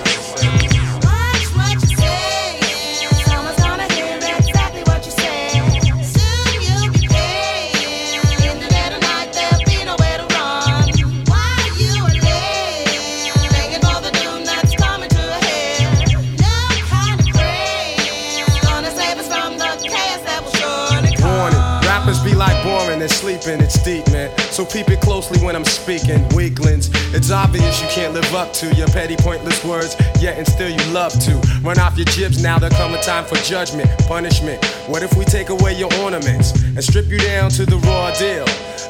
Warning, 21.20 21.58
rappers 21.86 22.22
be 22.22 22.34
like 22.34 22.62
boring 22.62 23.00
and 23.00 23.10
sleeping, 23.10 23.60
it's 23.60 23.82
deep, 23.82 24.06
man. 24.08 24.37
So 24.58 24.64
peep 24.64 24.88
it 24.88 25.00
closely 25.00 25.38
when 25.38 25.54
I'm 25.54 25.64
speaking. 25.64 26.28
Weaklings, 26.30 26.90
it's 27.14 27.30
obvious 27.30 27.80
you 27.80 27.86
can't 27.90 28.12
live 28.12 28.34
up 28.34 28.52
to 28.54 28.74
your 28.74 28.88
petty, 28.88 29.14
pointless 29.14 29.64
words, 29.64 29.94
yet 30.20 30.36
and 30.36 30.44
still 30.48 30.68
you 30.68 30.92
love 30.92 31.12
to. 31.12 31.36
Run 31.62 31.78
off 31.78 31.96
your 31.96 32.06
jibs, 32.06 32.42
now 32.42 32.58
there 32.58 32.68
come 32.70 32.92
a 32.92 33.00
time 33.00 33.24
for 33.24 33.36
judgment, 33.36 33.88
punishment. 34.08 34.64
What 34.88 35.04
if 35.04 35.16
we 35.16 35.24
take 35.24 35.50
away 35.50 35.78
your 35.78 35.94
ornaments 36.02 36.60
and 36.60 36.82
strip 36.82 37.06
you 37.06 37.18
down 37.18 37.50
to 37.50 37.66
the 37.66 37.76
raw 37.76 38.12
deal? 38.18 38.46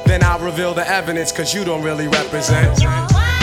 Then 0.06 0.24
I'll 0.24 0.38
reveal 0.38 0.72
the 0.72 0.88
evidence, 0.88 1.32
cause 1.32 1.52
you 1.52 1.64
don't 1.64 1.84
really 1.84 2.08
represent. 2.08 3.37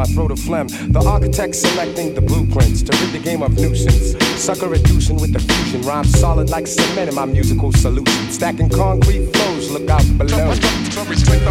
My 0.00 0.06
throat 0.06 0.30
of 0.30 0.38
phlegm. 0.38 0.66
The 0.66 1.02
architect 1.06 1.54
selecting 1.54 2.14
the 2.14 2.22
blueprints 2.22 2.80
to 2.84 2.92
rid 3.00 3.12
the 3.12 3.18
game 3.18 3.42
of 3.42 3.54
nuisance. 3.58 4.16
Sucker 4.42 4.68
reducing 4.68 5.16
with 5.16 5.34
the 5.34 5.40
fusion. 5.40 5.82
Rhyme 5.82 6.04
solid 6.04 6.48
like 6.48 6.66
cement 6.66 7.10
in 7.10 7.14
my 7.14 7.26
musical 7.26 7.70
solution. 7.72 8.32
Stacking 8.32 8.70
concrete 8.70 9.26
flows, 9.34 9.70
look 9.70 9.90
out 9.90 10.06
below. 10.16 10.54
So 10.54 11.04
respect 11.04 11.44
the 11.44 11.50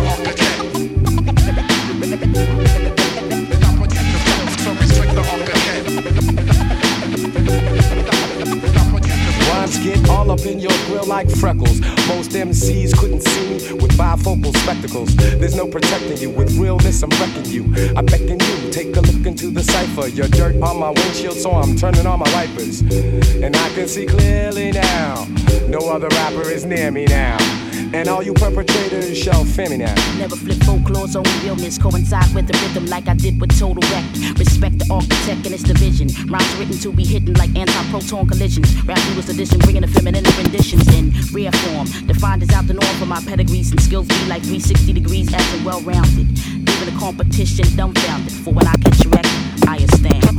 up 10.39 10.45
in 10.45 10.59
your 10.59 10.71
grill 10.85 11.05
like 11.05 11.29
freckles. 11.29 11.81
Most 12.07 12.31
MCs 12.31 12.97
couldn't 12.97 13.21
see 13.21 13.49
me 13.49 13.73
with 13.73 13.97
bifocal 13.97 14.55
spectacles. 14.57 15.15
There's 15.15 15.55
no 15.55 15.67
protecting 15.67 16.17
you 16.17 16.29
with 16.29 16.57
realness. 16.57 17.03
I'm 17.03 17.09
wrecking 17.11 17.45
you. 17.45 17.63
I 17.95 18.01
beckon 18.01 18.39
you, 18.39 18.71
take 18.71 18.95
a 18.95 19.01
look 19.01 19.25
into 19.25 19.51
the 19.51 19.63
cipher. 19.63 20.07
Your 20.07 20.27
dirt 20.27 20.55
on 20.61 20.79
my 20.79 20.89
windshield, 20.89 21.35
so 21.35 21.51
I'm 21.51 21.75
turning 21.75 22.05
on 22.05 22.19
my 22.19 22.31
wipers, 22.33 22.81
and 22.81 23.55
I 23.55 23.69
can 23.69 23.87
see 23.87 24.05
clearly 24.05 24.71
now. 24.71 25.27
No 25.67 25.89
other 25.89 26.07
rapper 26.09 26.49
is 26.49 26.65
near 26.65 26.91
me 26.91 27.05
now. 27.05 27.58
And 27.91 28.07
all 28.07 28.21
you 28.21 28.33
perpetrators 28.33 29.17
shall 29.17 29.43
fear 29.43 29.69
me 29.69 29.77
now. 29.77 29.95
Never 30.17 30.35
flip 30.35 30.57
folklore's 30.59 31.15
own 31.15 31.25
realness. 31.43 31.77
Coincide 31.79 32.33
with 32.35 32.45
the 32.45 32.53
rhythm 32.61 32.85
like 32.85 33.07
I 33.07 33.15
did 33.15 33.41
with 33.41 33.57
Total 33.57 33.81
Wreck. 33.89 34.05
Respect 34.37 34.77
the 34.77 34.87
architect 34.93 35.45
and 35.45 35.53
its 35.55 35.63
division. 35.63 36.07
Rhymes 36.29 36.55
written 36.57 36.77
to 36.79 36.91
be 36.91 37.03
hidden 37.03 37.33
like 37.33 37.49
anti-proton 37.55 38.27
collisions. 38.27 38.69
Rap 38.85 38.99
newest 39.09 39.29
edition, 39.29 39.57
bringing 39.59 39.81
the 39.81 39.87
feminine 39.87 40.23
renditions 40.37 40.85
in 40.93 41.09
rare 41.33 41.51
form. 41.51 41.87
Defined 42.05 42.43
as 42.43 42.51
out 42.53 42.67
the 42.67 42.75
norm 42.75 42.95
for 43.01 43.07
my 43.07 43.21
pedigrees 43.21 43.71
and 43.71 43.81
skills 43.81 44.07
be 44.07 44.15
like 44.29 44.43
360 44.43 44.93
degrees 44.93 45.33
as 45.33 45.53
and 45.53 45.65
well-rounded. 45.65 46.29
Leaving 46.69 46.93
the 46.93 46.95
competition 46.99 47.65
dumbfounded. 47.75 48.33
For 48.45 48.53
when 48.53 48.67
I 48.67 48.75
catch 48.85 49.01
wreck, 49.07 49.25
I 49.65 49.81
stand. 49.97 50.29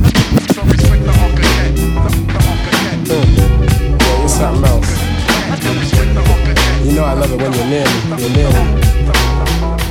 So 0.55 0.63
respect 0.63 1.03
the 1.03 1.15
architect. 1.19 1.75
The, 1.75 2.15
the 2.31 2.39
architect. 2.47 3.11
Mm. 3.11 3.99
Yeah, 3.99 4.19
you're 4.19 4.29
something 4.29 4.63
else. 4.63 5.00
You 6.83 6.93
know 6.93 7.05
I 7.05 7.13
love 7.13 7.31
it 7.31 7.41
when 7.41 7.53
you're 7.53 7.65
near 7.65 7.85
me. 7.85 8.21
You're 8.21 8.35
near 8.35 8.49
me. 8.49 9.90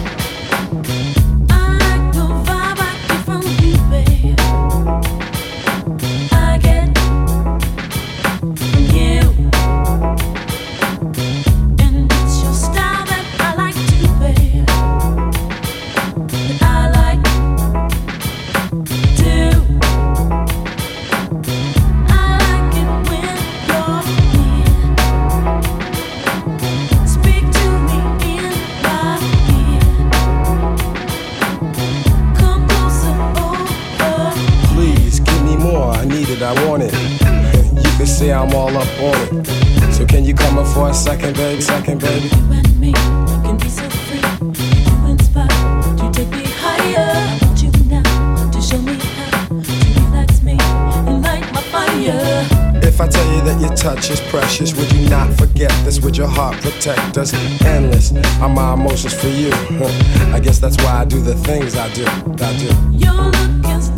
Second, 41.80 42.00
baby? 42.00 42.28
You 42.36 42.52
and 42.52 42.80
me 42.80 42.92
can 42.92 43.56
be 43.56 43.68
so 43.68 43.88
free. 44.06 44.20
You 44.42 45.10
inspire 45.10 45.48
to 45.48 46.10
take 46.12 46.30
me 46.30 46.44
higher. 46.44 47.10
I 47.14 47.38
want 47.42 47.62
you 47.62 47.70
now 47.88 48.50
to 48.50 48.60
show 48.60 48.78
me 48.78 48.94
how 48.94 49.48
to 49.48 49.54
relax 50.00 50.42
me 50.42 50.56
and 50.60 51.22
light 51.22 51.52
my 51.52 51.62
fire. 51.72 52.46
If 52.82 53.00
I 53.00 53.08
tell 53.08 53.26
you 53.34 53.40
that 53.44 53.60
your 53.60 53.74
touch 53.74 54.10
is 54.10 54.20
precious, 54.20 54.74
would 54.76 54.92
you 54.92 55.08
not 55.08 55.32
forget 55.38 55.72
this? 55.84 56.00
Would 56.00 56.16
your 56.16 56.28
heart 56.28 56.56
protect 56.60 57.16
us? 57.16 57.32
Endless 57.64 58.12
are 58.40 58.48
my 58.48 58.74
emotions 58.74 59.14
for 59.14 59.28
you. 59.28 59.52
I 60.34 60.40
guess 60.40 60.58
that's 60.58 60.76
why 60.82 61.00
I 61.00 61.04
do 61.04 61.20
the 61.20 61.34
things 61.34 61.76
I 61.76 61.88
do. 61.94 62.04
I 62.04 62.52
do. 62.58 62.68
Your 63.04 63.14
look 63.14 63.78
is 63.78 63.88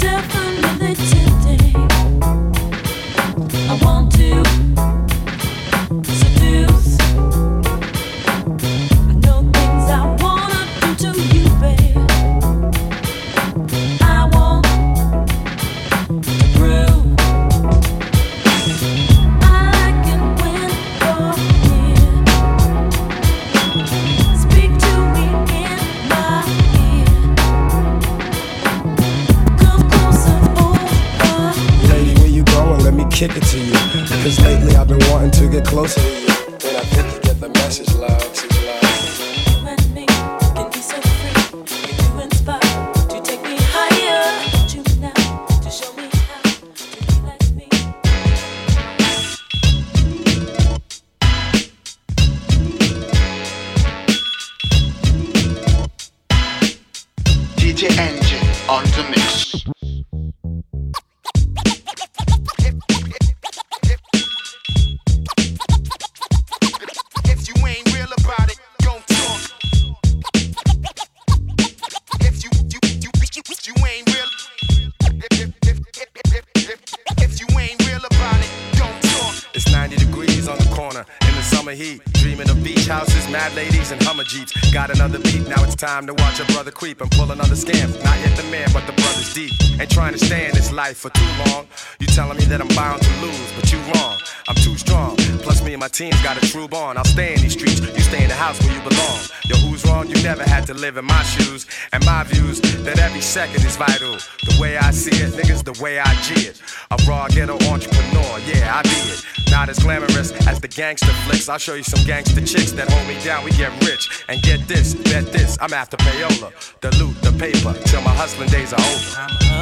Ain't 89.80 89.90
trying 89.90 90.12
to 90.12 90.18
stay 90.18 90.46
in 90.46 90.54
this 90.54 90.70
life 90.72 90.98
for 90.98 91.10
too 91.10 91.30
long. 91.46 91.66
You 91.98 92.06
telling 92.06 92.38
me 92.38 92.44
that 92.44 92.60
I'm 92.60 92.68
bound 92.68 93.02
to 93.02 93.10
lose, 93.20 93.52
but 93.56 93.72
you 93.72 93.78
wrong. 93.94 94.18
I'm 94.48 94.56
too 94.56 94.76
strong. 94.76 95.16
Plus, 95.42 95.62
me 95.62 95.72
and 95.72 95.80
my 95.80 95.88
team's 95.88 96.20
got 96.22 96.36
a 96.36 96.46
true 96.46 96.68
bond. 96.68 96.98
I'll 96.98 97.04
stay 97.04 97.34
in 97.34 97.40
these 97.40 97.52
streets, 97.52 97.80
you 97.80 98.00
stay 98.00 98.22
in 98.22 98.28
the 98.28 98.34
house 98.34 98.60
where 98.62 98.74
you 98.74 98.80
belong. 98.82 99.18
Yo, 99.46 99.56
who's 99.56 99.84
wrong? 99.86 100.08
You 100.08 100.20
never 100.22 100.42
had 100.42 100.66
to 100.66 100.74
live 100.74 100.96
in 100.96 101.04
my 101.04 101.22
shoes. 101.22 101.66
And 101.92 102.04
my 102.04 102.24
views 102.24 102.60
that 102.60 102.98
every 102.98 103.20
second 103.20 103.64
is 103.64 103.76
vital. 103.76 104.18
The 104.44 104.56
way 104.60 104.76
I 104.76 104.90
see 104.90 105.16
it, 105.22 105.32
niggas, 105.32 105.64
the 105.64 105.80
way 105.82 105.98
I 105.98 106.14
G 106.22 106.48
it. 106.48 106.60
A 106.90 106.96
raw 107.08 107.28
ghetto 107.28 107.54
entrepreneur, 107.70 108.38
yeah, 108.46 108.78
I 108.78 108.82
be 108.82 109.00
it. 109.10 109.24
Not 109.50 109.68
as 109.68 109.78
glamorous 109.78 110.32
as 110.46 110.60
the 110.60 110.68
gangster 110.68 111.12
flicks. 111.24 111.48
I'll 111.48 111.58
show 111.58 111.74
you 111.74 111.82
some 111.82 112.04
gangster 112.06 112.40
chicks 112.40 112.72
that 112.72 112.90
hold 112.90 113.06
me 113.06 113.22
down. 113.22 113.44
We 113.44 113.50
get 113.52 113.70
rich. 113.84 114.24
And 114.28 114.42
get 114.42 114.66
this, 114.66 114.94
bet 114.94 115.30
this, 115.32 115.58
I'm 115.60 115.72
after 115.72 115.96
payola. 115.98 116.52
The 116.80 116.90
loot, 116.96 117.20
the 117.22 117.32
paper, 117.32 117.74
till 117.84 118.00
my 118.02 118.14
hustling 118.14 118.48
days 118.48 118.72
are 118.72 118.80
over. 118.80 119.61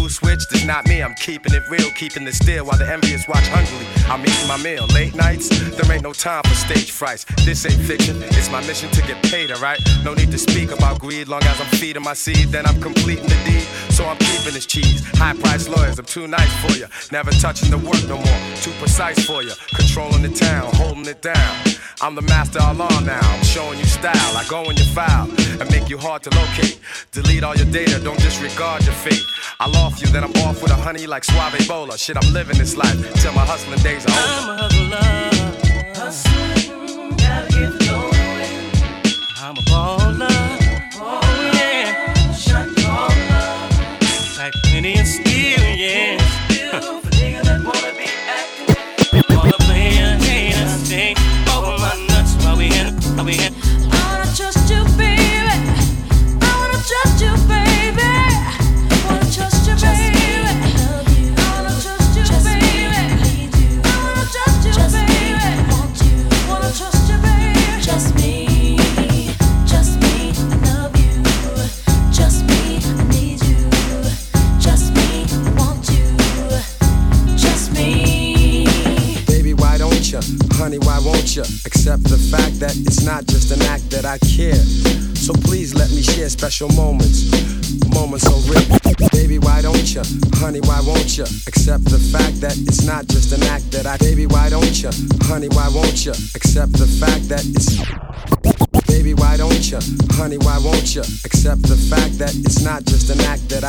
Who 0.00 0.08
switched? 0.08 0.50
It's 0.52 0.64
not 0.64 0.86
me. 0.86 1.02
I'm 1.02 1.14
keeping 1.14 1.52
it 1.52 1.62
real, 1.68 1.90
keeping 1.90 2.26
it 2.26 2.32
still 2.32 2.64
while 2.64 2.78
the 2.78 2.90
envious 2.90 3.28
watch 3.28 3.46
hungrily. 3.48 3.84
I'm 4.08 4.24
eating 4.24 4.48
my 4.48 4.56
meal. 4.56 4.86
Late 4.94 5.14
nights, 5.14 5.50
there 5.76 5.92
ain't 5.92 6.02
no 6.02 6.14
time 6.14 6.42
for 6.44 6.54
stage 6.54 6.90
frights. 6.90 7.26
This 7.44 7.66
ain't 7.66 7.82
fiction. 7.82 8.16
It's 8.32 8.50
my 8.50 8.64
mission 8.66 8.90
to 8.92 9.02
get 9.02 9.22
paid, 9.24 9.52
alright? 9.52 9.78
No 10.02 10.14
need 10.14 10.30
to 10.30 10.38
speak 10.38 10.70
about 10.70 11.00
greed. 11.00 11.28
Long 11.28 11.42
as 11.42 11.60
I'm 11.60 11.66
feeding 11.78 12.02
my 12.02 12.14
seed, 12.14 12.48
then 12.48 12.64
I'm 12.64 12.80
completing 12.80 13.28
the 13.28 13.36
deed. 13.44 13.66
So 13.92 14.06
I'm 14.06 14.16
this 14.48 14.64
cheese. 14.64 15.04
High 15.18 15.34
price 15.34 15.68
lawyers, 15.68 15.98
I'm 15.98 16.06
too 16.06 16.26
nice 16.26 16.52
for 16.64 16.72
you. 16.78 16.86
Never 17.12 17.30
touching 17.32 17.70
the 17.70 17.78
work 17.78 18.02
no 18.08 18.16
more. 18.16 18.40
Too 18.62 18.72
precise 18.80 19.26
for 19.26 19.42
you. 19.42 19.52
Controlling 19.74 20.22
the 20.22 20.30
town, 20.30 20.72
holding 20.74 21.06
it 21.06 21.20
down. 21.20 21.56
I'm 22.00 22.14
the 22.14 22.22
master 22.22 22.60
law 22.60 23.00
now. 23.00 23.20
I'm 23.20 23.44
showing 23.44 23.78
you 23.78 23.84
style. 23.84 24.36
I 24.36 24.46
go 24.48 24.70
in 24.70 24.76
your 24.76 24.86
file 24.86 25.28
and 25.60 25.70
make 25.70 25.90
you 25.90 25.98
hard 25.98 26.22
to 26.22 26.30
locate. 26.30 26.80
Delete 27.12 27.44
all 27.44 27.54
your 27.54 27.70
data, 27.70 28.00
don't 28.02 28.18
disregard 28.20 28.84
your 28.84 28.94
fate. 28.94 29.22
I'll 29.58 29.76
off 29.76 30.00
you, 30.00 30.08
then 30.08 30.24
I'm 30.24 30.32
off 30.44 30.62
with 30.62 30.72
a 30.72 30.76
honey 30.76 31.06
like 31.06 31.24
Suave 31.24 31.68
Bola. 31.68 31.98
Shit, 31.98 32.16
I'm 32.16 32.32
living 32.32 32.56
this 32.56 32.76
life 32.76 32.98
till 33.20 33.32
my 33.32 33.44
hustling 33.44 33.80
days 33.80 34.06
are 34.06 34.10
over. 34.10 34.52
I'm 34.52 34.58
a 34.58 34.62
hustler, 34.62 35.39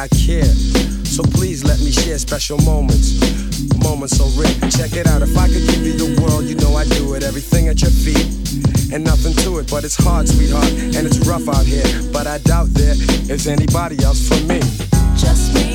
I 0.01 0.07
care. 0.07 0.49
So 1.05 1.21
please 1.21 1.63
let 1.63 1.79
me 1.79 1.91
share 1.91 2.17
special 2.17 2.57
moments. 2.65 3.21
Moments 3.83 4.17
so 4.17 4.25
real. 4.33 4.49
Check 4.71 4.97
it 4.97 5.05
out. 5.05 5.21
If 5.21 5.37
I 5.37 5.45
could 5.45 5.61
give 5.69 5.85
you 5.85 5.93
the 5.93 6.19
world, 6.19 6.45
you 6.45 6.55
know 6.55 6.73
I'd 6.73 6.89
do 6.89 7.13
it. 7.13 7.21
Everything 7.21 7.67
at 7.67 7.83
your 7.83 7.91
feet 7.91 8.25
and 8.91 9.03
nothing 9.03 9.35
to 9.45 9.59
it. 9.59 9.69
But 9.69 9.83
it's 9.83 9.95
hard, 9.95 10.27
sweetheart, 10.27 10.73
and 10.97 11.05
it's 11.05 11.19
rough 11.27 11.47
out 11.47 11.67
here. 11.67 11.85
But 12.11 12.25
I 12.25 12.39
doubt 12.39 12.73
there 12.73 12.97
is 13.29 13.45
anybody 13.45 14.03
else 14.03 14.27
for 14.27 14.41
me. 14.49 14.57
Just 15.21 15.53
me, 15.53 15.70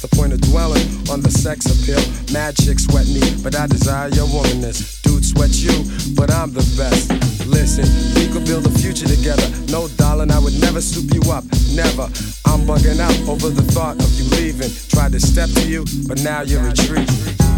past 0.00 0.10
the 0.10 0.16
point 0.16 0.32
of 0.32 0.40
dwelling 0.40 0.86
on 1.10 1.20
the 1.20 1.30
sex 1.30 1.66
appeal. 1.66 2.00
Mad 2.32 2.56
chicks 2.56 2.84
sweat 2.84 3.06
me, 3.08 3.20
but 3.42 3.54
I 3.56 3.66
desire 3.66 4.08
your 4.08 4.26
womanness. 4.26 5.00
Dude 5.02 5.24
sweat 5.24 5.50
you, 5.56 5.72
but 6.14 6.30
I'm 6.30 6.52
the 6.52 6.64
best. 6.76 7.10
Listen, 7.46 7.84
we 8.14 8.28
could 8.32 8.46
build 8.46 8.66
a 8.66 8.70
future 8.70 9.06
together. 9.06 9.46
No, 9.70 9.88
darling, 9.96 10.30
I 10.30 10.38
would 10.38 10.58
never 10.60 10.80
soup 10.80 11.12
you 11.14 11.22
up. 11.32 11.44
Never. 11.74 12.04
I'm 12.46 12.66
bugging 12.66 13.00
out 13.00 13.16
over 13.28 13.48
the 13.50 13.62
thought 13.72 13.96
of 13.96 14.10
you 14.18 14.24
leaving. 14.36 14.70
Tried 14.88 15.12
to 15.12 15.20
step 15.20 15.50
to 15.50 15.66
you, 15.66 15.84
but 16.06 16.22
now 16.22 16.42
you're 16.42 16.62
retreating. 16.62 17.06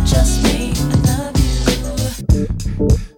Just 0.04 0.42
me, 0.44 0.72
I 1.06 1.22
love 1.22 2.90
you. 2.98 3.11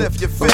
Lift 0.00 0.20
your 0.22 0.30
fist. 0.30 0.49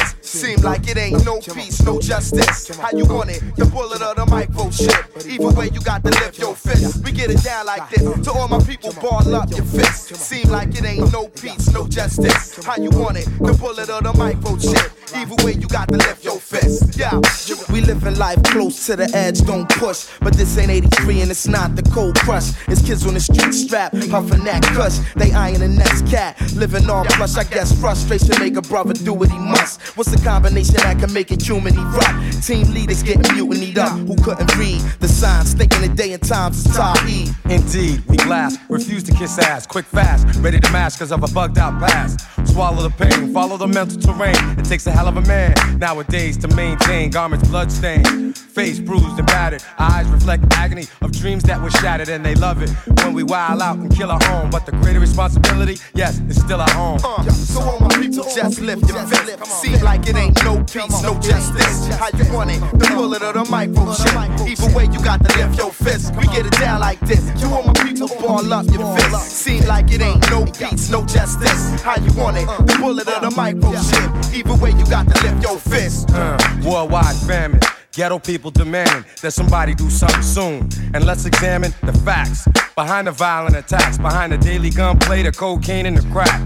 Like 0.67 0.85
it 0.89 0.97
ain't 0.97 1.23
no 1.23 1.39
peace, 1.39 1.81
no 1.81 2.01
justice. 2.01 2.75
How 2.77 2.91
you 2.91 3.05
want 3.05 3.29
it? 3.29 3.41
The 3.55 3.63
bullet 3.65 4.01
or 4.01 4.13
the 4.15 4.25
micro 4.25 4.69
shit. 4.69 4.91
Either 5.25 5.55
way, 5.57 5.69
you 5.73 5.79
got 5.79 6.03
to 6.03 6.09
lift 6.09 6.37
your 6.39 6.55
fist. 6.55 7.05
We 7.05 7.13
get 7.13 7.31
it 7.31 7.41
down 7.41 7.65
like 7.65 7.89
this. 7.89 8.03
To 8.03 8.31
all 8.33 8.49
my 8.49 8.59
people, 8.59 8.91
ball 9.01 9.33
up 9.33 9.49
your 9.51 9.63
fist. 9.63 10.13
Seem 10.15 10.49
like 10.49 10.69
it 10.77 10.83
ain't 10.83 11.13
no 11.13 11.29
peace, 11.29 11.71
no 11.71 11.87
justice. 11.87 12.65
How 12.65 12.75
you 12.75 12.89
want 12.89 13.15
it? 13.15 13.25
The 13.39 13.53
bullet 13.53 13.89
or 13.89 14.01
the 14.01 14.13
micro 14.13 14.57
shit. 14.57 14.91
Either 15.15 15.45
way, 15.45 15.53
you 15.53 15.67
got 15.67 15.87
to 15.87 15.95
lift 15.95 16.25
your 16.25 16.37
fist. 16.37 16.97
Yeah, 16.99 17.21
we 17.71 17.79
living 17.79 18.17
life 18.17 18.43
close 18.43 18.85
to 18.87 18.97
the 18.97 19.09
edge, 19.15 19.39
don't 19.41 19.69
push. 19.69 20.07
But 20.19 20.33
this 20.33 20.57
ain't 20.57 20.69
83 20.69 21.21
and 21.21 21.31
it's 21.31 21.47
not 21.47 21.77
the 21.77 21.83
cold 21.83 22.19
crush. 22.19 22.51
It's 22.67 22.81
kids 22.81 23.07
on 23.07 23.13
the 23.13 23.21
street 23.21 23.53
strap, 23.53 23.93
puffing 24.11 24.43
that 24.43 24.63
cuss. 24.63 24.99
They 25.15 25.31
eyeing 25.31 25.59
the 25.59 25.69
next 25.69 26.07
cat, 26.07 26.35
living 26.55 26.89
on 26.89 27.05
plush. 27.05 27.37
I 27.37 27.45
guess 27.45 27.71
frustration 27.79 28.35
make 28.39 28.57
a 28.57 28.61
brother 28.61 28.93
do 28.93 29.13
what 29.13 29.31
he 29.31 29.39
must. 29.39 29.79
What's 29.95 30.11
the 30.11 30.21
combination 30.21 30.56
that 30.63 30.99
can 30.99 31.13
make 31.13 31.31
it 31.31 31.41
human 31.41 31.77
erupt? 31.77 32.43
Team 32.43 32.73
leaders 32.73 33.03
getting 33.03 33.21
mutinied 33.35 33.77
up. 33.77 33.97
Who 33.99 34.15
couldn't 34.23 34.55
read 34.57 34.81
the 34.99 35.07
signs, 35.07 35.53
thinking 35.53 35.81
the 35.81 35.89
day 35.89 36.13
and 36.13 36.23
times 36.23 36.65
is 36.65 36.77
E. 37.07 37.27
Indeed, 37.49 38.03
we 38.07 38.17
glass, 38.17 38.57
refuse 38.69 39.03
to 39.03 39.13
kiss 39.13 39.37
ass, 39.37 39.67
quick 39.67 39.85
fast, 39.85 40.25
ready 40.39 40.59
to 40.59 40.71
mash 40.71 40.97
cause 40.97 41.11
of 41.11 41.23
a 41.23 41.27
bugged 41.27 41.57
out 41.57 41.79
past. 41.79 42.21
Swallow 42.47 42.87
the 42.87 42.89
pain, 42.89 43.33
follow 43.33 43.57
the 43.57 43.67
mental 43.67 43.99
terrain. 43.99 44.35
It 44.57 44.65
takes 44.65 44.87
a 44.87 44.91
hell 44.91 45.07
of 45.07 45.17
a 45.17 45.21
man 45.21 45.53
nowadays 45.77 46.37
to 46.37 46.47
maintain 46.55 47.11
garments 47.11 47.47
bloodstained, 47.47 48.26
face 48.57 48.79
bruised 48.79 49.19
and 49.19 49.27
battered. 49.27 49.63
Eyes 49.77 50.07
reflect 50.07 50.43
agony 50.53 50.85
of 51.01 51.11
dreams 51.11 51.43
that 51.43 51.61
were 51.61 51.69
shattered, 51.69 52.09
and 52.09 52.25
they 52.25 52.33
love 52.33 52.63
it 52.63 52.71
when 53.03 53.13
we 53.13 53.21
wild 53.21 53.61
out 53.61 53.77
and 53.77 53.95
kill 53.95 54.09
our 54.09 54.23
own. 54.31 54.49
But 54.49 54.65
the 54.65 54.71
greater 54.71 54.99
responsibility, 54.99 55.77
yes, 55.93 56.19
it's 56.27 56.41
still 56.41 56.59
our 56.59 56.75
own. 56.75 56.97
Uh, 57.03 57.21
so 57.29 57.61
all 57.61 57.79
my 57.79 57.89
people 57.89 58.23
just 58.23 58.59
lift 58.59 58.89
your 58.89 59.05
fist. 59.05 59.45
Seem 59.61 59.79
like 59.81 60.07
it 60.07 60.15
ain't 60.15 60.43
no 60.43 60.57
peace, 60.63 61.03
no 61.03 61.13
justice. 61.19 61.87
How 62.01 62.09
you 62.17 62.25
want 62.33 62.49
it? 62.49 62.59
The 62.79 62.91
bullet 62.95 63.21
or 63.21 63.33
the 63.33 63.45
micro 63.45 63.93
shit. 63.93 64.13
Either 64.49 64.75
way, 64.75 64.85
you 64.85 64.99
got 65.03 65.23
to 65.23 65.37
lift 65.37 65.55
your 65.57 65.71
fist. 65.71 66.15
We 66.15 66.25
get 66.27 66.47
it 66.47 66.53
down 66.53 66.79
like 66.79 66.99
this. 67.01 67.21
You 67.39 67.49
all 67.49 67.63
my 67.63 67.73
people 67.73 68.07
ball 68.19 68.51
up 68.51 68.65
your 68.71 68.97
fist. 68.97 69.37
Seem 69.37 69.65
like 69.65 69.91
it 69.91 70.01
ain't 70.01 70.27
no 70.31 70.45
peace, 70.45 70.89
no 70.89 71.05
justice. 71.05 71.79
How 71.81 71.97
you 71.97 72.11
want 72.13 72.37
it? 72.37 72.47
The 72.65 72.77
bullet 72.79 73.07
or 73.07 73.21
the 73.21 73.31
micro 73.37 73.71
shit. 73.75 74.09
Either 74.33 74.55
way, 74.55 74.71
you 74.71 74.85
got 74.85 75.07
to 75.07 75.23
lift 75.23 75.43
your 75.43 75.59
fist. 75.59 76.09
Uh, 76.09 76.37
worldwide 76.65 77.15
famine. 77.27 77.59
Ghetto 77.97 78.19
people 78.19 78.51
demanding 78.51 79.05
that 79.23 79.31
somebody 79.31 79.73
do 79.73 79.89
something 79.89 80.21
soon. 80.21 80.69
And 80.93 81.03
let's 81.07 81.25
examine 81.25 81.73
the 81.81 81.93
facts 82.05 82.47
behind 82.75 83.07
the 83.07 83.11
violent 83.11 83.55
attacks, 83.55 83.97
behind 83.97 84.31
the 84.31 84.37
daily 84.37 84.69
gunplay, 84.69 85.23
the 85.23 85.31
cocaine, 85.31 85.87
and 85.87 85.97
the 85.97 86.07
crack. 86.11 86.39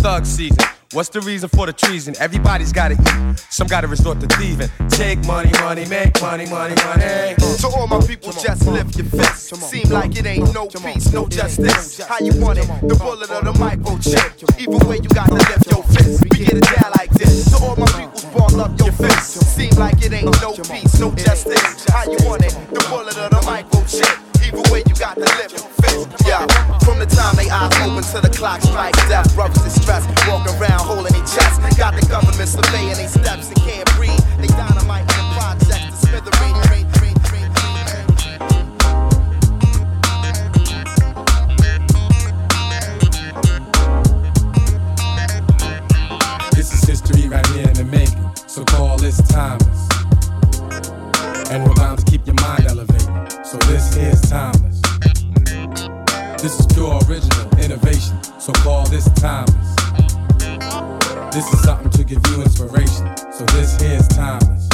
Thug 0.00 0.26
season. 0.26 0.77
What's 0.94 1.10
the 1.10 1.20
reason 1.20 1.50
for 1.50 1.66
the 1.66 1.72
treason? 1.74 2.14
Everybody's 2.18 2.72
gotta 2.72 2.94
eat. 2.94 3.38
Some 3.50 3.66
gotta 3.66 3.86
resort 3.86 4.20
to 4.20 4.26
thieving. 4.26 4.70
Take 4.88 5.22
money, 5.26 5.50
money, 5.60 5.84
make 5.84 6.18
money, 6.22 6.46
money, 6.46 6.74
money. 6.82 7.34
So 7.60 7.68
all 7.76 7.86
my 7.86 8.00
people 8.00 8.32
just 8.32 8.66
lift 8.66 8.96
your 8.96 9.04
fist. 9.04 9.54
Seem 9.54 9.90
like 9.90 10.16
it 10.16 10.24
ain't 10.24 10.54
no 10.54 10.66
peace, 10.66 11.12
no 11.12 11.28
justice. 11.28 12.00
How 12.00 12.16
you 12.20 12.32
want 12.40 12.60
it? 12.60 12.66
The 12.88 12.94
bullet 12.94 13.30
or 13.30 13.42
the 13.42 13.52
micro 13.58 13.98
chip. 13.98 14.32
Either 14.58 14.88
way, 14.88 14.96
you 14.96 15.10
got 15.10 15.26
to 15.28 15.34
lift 15.34 15.70
your 15.70 15.82
fist. 15.82 16.24
We 16.24 16.30
get 16.30 16.56
it 16.56 16.64
down 16.64 16.92
like 16.96 17.10
this. 17.10 17.50
So 17.50 17.62
all 17.66 17.76
my 17.76 17.86
peoples 17.92 18.24
ball 18.32 18.58
up 18.58 18.72
your 18.80 18.92
fist. 18.92 19.44
Seem 19.44 19.74
like 19.76 20.02
it 20.02 20.14
ain't 20.14 20.40
no 20.40 20.52
peace, 20.54 20.98
no 20.98 21.14
justice. 21.14 21.84
How 21.90 22.04
you 22.04 22.16
want 22.24 22.46
it? 22.46 22.56
The 22.72 22.80
bullet 22.88 23.18
or 23.18 23.28
the 23.28 23.42
micro 23.44 23.84
chip. 23.84 24.27
Either 24.48 24.72
way, 24.72 24.82
you 24.88 24.94
got. 24.94 25.18
Yeah, 26.24 26.46
from 26.80 26.98
the 26.98 27.06
time 27.06 27.36
they 27.36 27.50
eyes 27.50 27.72
open 27.84 28.02
to 28.02 28.20
the 28.20 28.32
clock 28.34 28.62
strike 28.62 28.94
death, 29.08 29.34
brothers 29.34 29.64
is 29.64 29.74
stressed, 29.80 30.08
walking 30.26 30.54
around 30.56 30.80
holding 30.80 31.12
their 31.12 31.26
chests. 31.26 31.58
Got 31.76 32.00
the 32.00 32.06
government 32.06 32.48
surveying 32.48 32.96
their 32.96 33.08
steps 33.08 33.48
and 33.48 33.56
can't 33.60 33.84
breathe. 33.96 34.18
They 34.40 34.46
dynamite 34.48 35.02
in 35.02 35.08
the 35.08 35.24
project, 35.36 35.68
the 35.68 36.06
smithereen, 36.06 36.56
rain, 36.70 36.86
rain. 37.02 37.16
This 46.52 46.72
is 46.72 46.82
history 46.88 47.28
right 47.28 47.46
here 47.48 47.68
in 47.68 47.74
the 47.74 47.84
making, 47.84 48.30
so 48.46 48.64
call 48.64 48.96
this 48.96 49.20
timeless. 49.28 49.88
And 51.50 51.64
we're 51.64 51.74
bound 51.74 51.98
to 51.98 52.04
keep 52.10 52.26
your 52.26 52.36
mind 52.36 52.66
elevated. 52.66 52.97
So 53.48 53.56
this 53.60 53.94
here's 53.94 54.20
timeless. 54.20 54.82
This 56.42 56.60
is 56.60 56.66
pure 56.66 57.00
original 57.08 57.48
innovation. 57.58 58.22
So 58.38 58.52
call 58.52 58.86
this 58.88 59.08
timeless. 59.14 59.74
This 61.32 61.50
is 61.54 61.62
something 61.62 61.90
to 61.92 62.04
give 62.04 62.20
you 62.26 62.42
inspiration. 62.42 63.16
So 63.32 63.46
this 63.46 63.80
here's 63.80 64.06
timeless. 64.08 64.67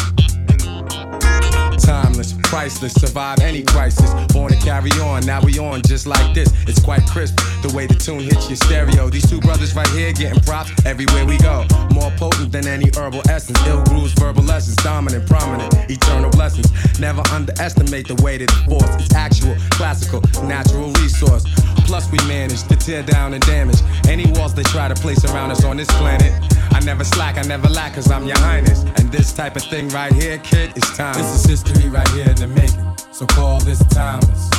Timeless, 2.15 2.35
priceless, 2.45 2.93
survive 2.95 3.41
any 3.41 3.65
crisis. 3.65 4.09
Born 4.33 4.53
to 4.53 4.59
carry 4.59 4.93
on, 5.03 5.27
now 5.27 5.43
we 5.43 5.59
on 5.59 5.83
just 5.83 6.07
like 6.07 6.33
this. 6.33 6.49
It's 6.69 6.79
quite 6.79 7.05
crisp, 7.09 7.35
the 7.61 7.73
way 7.75 7.89
the 7.89 7.95
tune 7.95 8.21
hits 8.21 8.49
your 8.49 8.55
stereo. 8.55 9.11
These 9.11 9.29
two 9.29 9.41
brothers 9.41 9.75
right 9.75 9.89
here 9.89 10.13
getting 10.13 10.41
props 10.43 10.71
everywhere 10.87 11.27
we 11.27 11.39
go. 11.39 11.67
More 11.93 12.13
potent 12.13 12.53
than 12.53 12.69
any 12.69 12.89
herbal 12.97 13.23
essence. 13.29 13.59
Ill 13.67 13.83
grooves, 13.83 14.13
verbal 14.13 14.45
lessons, 14.45 14.77
dominant, 14.77 15.27
prominent, 15.27 15.75
eternal 15.91 16.31
blessings. 16.31 16.71
Never 17.01 17.23
underestimate 17.33 18.07
the 18.07 18.15
weight 18.23 18.43
of 18.43 18.47
the 18.47 18.79
force. 18.79 18.95
It's 18.95 19.13
actual, 19.17 19.57
classical, 19.73 20.23
natural 20.47 20.93
resource. 21.03 21.43
Plus, 21.83 22.09
we 22.13 22.19
manage 22.29 22.63
to 22.69 22.77
tear 22.77 23.03
down 23.03 23.35
and 23.35 23.45
damage 23.45 23.83
any 24.07 24.31
walls 24.39 24.55
they 24.55 24.63
try 24.63 24.87
to 24.87 24.95
place 24.95 25.25
around 25.25 25.51
us 25.51 25.65
on 25.65 25.79
this 25.79 25.89
planet. 25.99 26.33
I 26.75 26.81
never 26.81 27.05
slack, 27.05 27.39
I 27.39 27.43
never 27.43 27.69
lack, 27.69 27.95
cause 27.95 28.11
I'm 28.11 28.27
your 28.27 28.39
highness. 28.39 28.83
And 28.99 29.11
this 29.13 29.33
type 29.33 29.55
of 29.55 29.63
thing 29.63 29.89
right 29.91 30.13
here, 30.13 30.39
kid, 30.39 30.77
is 30.77 30.83
time. 30.97 31.15
This 31.15 31.47
is 31.47 31.63
history 31.63 31.89
right 31.89 32.09
here 32.09 32.29
in 32.29 32.35
the 32.35 32.49
making. 32.49 32.85
So 33.13 33.27
call 33.27 33.61
this 33.61 33.79
timeless. 33.91 34.51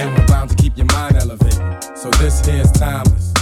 And 0.00 0.10
we're 0.16 0.26
bound 0.26 0.48
to 0.50 0.56
keep 0.56 0.76
your 0.78 0.86
mind 0.86 1.16
elevated. 1.16 1.84
So 1.98 2.08
this 2.12 2.44
here's 2.46 2.72
timeless. 2.72 3.34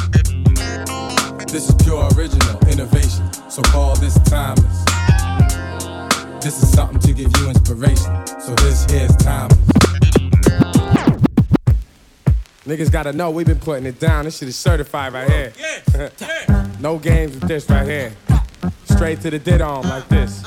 This 1.47 1.69
is 1.69 1.75
pure 1.77 2.09
original 2.17 2.59
innovation. 2.67 3.33
So 3.49 3.63
call 3.63 3.95
this 3.97 4.19
timeless. 4.25 4.85
This 6.43 6.61
is 6.61 6.73
something 6.73 6.99
to 6.99 7.13
give 7.13 7.31
you 7.39 7.49
inspiration. 7.49 8.27
So 8.41 8.53
this 8.57 8.85
here's 8.91 9.15
timeless. 9.17 9.92
Niggas 12.65 12.93
gotta 12.93 13.13
know 13.13 13.31
we 13.33 13.43
been 13.43 13.59
putting 13.59 13.87
it 13.87 13.99
down. 13.99 14.25
This 14.25 14.39
shit 14.39 14.49
is 14.49 14.57
certified 14.57 15.13
right 15.13 15.29
here. 15.29 15.53
no 16.81 16.97
games 16.97 17.35
with 17.35 17.49
this 17.49 17.69
right 17.69 17.85
here. 17.85 18.13
Straight 18.85 19.21
to 19.23 19.31
the 19.31 19.39
did 19.41 19.61
on 19.61 19.83
like 19.89 20.09
this. 20.09 20.45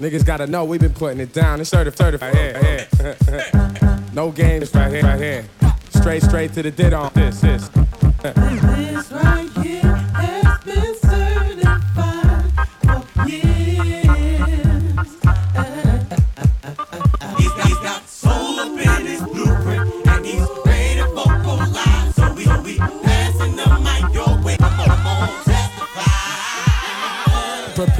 Niggas 0.00 0.26
gotta 0.26 0.48
know 0.48 0.64
we 0.64 0.76
been 0.76 0.92
putting 0.92 1.20
it 1.20 1.32
down. 1.32 1.60
It's 1.60 1.70
certified 1.70 2.20
right 2.20 2.34
here. 2.34 2.88
Right 3.00 3.16
here. 3.80 4.00
no 4.12 4.32
games 4.32 4.74
right 4.74 4.92
here. 4.92 5.02
Right 5.04 5.20
here. 5.20 5.44
Straight, 5.90 6.22
straight 6.24 6.52
to 6.54 6.64
the 6.64 6.70
did 6.72 6.92
on 6.92 7.12
this. 7.14 7.40
This. 7.40 7.70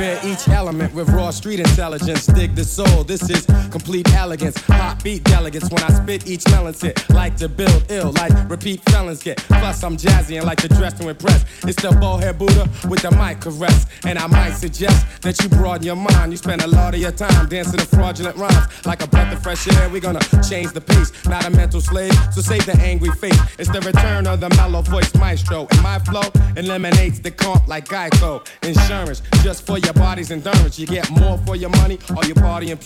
Each 0.04 0.48
element 0.48 0.92
with 0.94 1.08
raw 1.08 1.30
street 1.30 1.60
intelligence. 1.60 2.26
Dig 2.26 2.54
the 2.54 2.64
soul. 2.64 3.04
This 3.04 3.30
is 3.30 3.46
complete 3.70 4.06
elegance. 4.14 4.60
Hot 4.66 5.02
beat 5.02 5.24
delegates 5.24 5.70
when 5.70 5.82
I 5.82 5.88
spit 5.88 6.26
each 6.26 6.46
melon 6.50 6.74
hit. 6.74 7.08
Like 7.08 7.36
to 7.38 7.48
build 7.48 7.84
ill, 7.88 8.12
like 8.12 8.32
repeat 8.50 8.82
felons 8.90 9.22
get. 9.22 9.38
Plus 9.38 9.82
I'm 9.82 9.96
jazzy 9.96 10.36
and 10.36 10.44
like 10.44 10.60
to 10.60 10.68
dress 10.68 10.92
to 10.94 11.08
impress. 11.08 11.44
It's 11.64 11.80
the 11.80 11.90
bowhead 12.00 12.38
Buddha 12.38 12.68
with 12.88 13.00
the 13.00 13.12
mic 13.12 13.40
caress. 13.40 13.86
And 14.04 14.18
I 14.18 14.26
might 14.26 14.52
suggest 14.52 15.22
that 15.22 15.42
you 15.42 15.48
broaden 15.48 15.86
your 15.86 15.96
mind. 15.96 16.32
You 16.32 16.36
spend 16.36 16.60
a 16.62 16.66
lot 16.66 16.94
of 16.94 17.00
your 17.00 17.12
time 17.12 17.48
dancing 17.48 17.78
to 17.78 17.86
fraudulent 17.86 18.36
rhymes. 18.36 18.66
Like 18.84 19.02
a 19.02 19.06
breath 19.06 19.32
of 19.32 19.42
fresh 19.42 19.66
air, 19.76 19.88
we 19.88 20.00
gonna 20.00 20.20
change 20.46 20.72
the 20.72 20.82
pace. 20.82 21.12
Not 21.26 21.46
a 21.46 21.50
mental 21.50 21.80
slave, 21.80 22.12
so 22.32 22.42
save 22.42 22.66
the 22.66 22.76
angry 22.82 23.10
face. 23.12 23.40
It's 23.58 23.70
the 23.70 23.80
return 23.80 24.26
of 24.26 24.40
the 24.40 24.50
mellow 24.50 24.82
voice 24.82 25.14
maestro. 25.14 25.66
And 25.70 25.82
my 25.82 25.98
flow 26.00 26.28
eliminates 26.56 27.20
the 27.20 27.30
comp 27.30 27.66
like 27.68 27.88
Geico. 27.88 28.46
Insurance, 28.62 29.22
just 29.42 29.64
for 29.66 29.78
your 29.78 29.93
body's 29.94 30.30
endurance. 30.30 30.78
You 30.78 30.86
get 30.86 31.10
more 31.10 31.38
for 31.38 31.56
your 31.56 31.70
money, 31.70 31.98
or 32.16 32.24
your 32.24 32.36
party 32.36 32.70
and. 32.70 32.84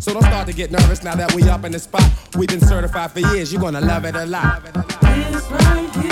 So 0.00 0.12
don't 0.12 0.22
start 0.22 0.46
to 0.48 0.52
get 0.52 0.70
nervous 0.70 1.02
now 1.02 1.14
that 1.14 1.32
we 1.34 1.48
up 1.48 1.64
in 1.64 1.72
the 1.72 1.78
spot. 1.78 2.08
We've 2.36 2.48
been 2.48 2.60
certified 2.60 3.12
for 3.12 3.20
years, 3.20 3.52
you're 3.52 3.62
gonna 3.62 3.80
love 3.80 4.04
it 4.04 4.14
a 4.14 4.26
lot. 4.26 4.64
This 4.64 5.50
right 5.50 5.90
here 5.94 6.07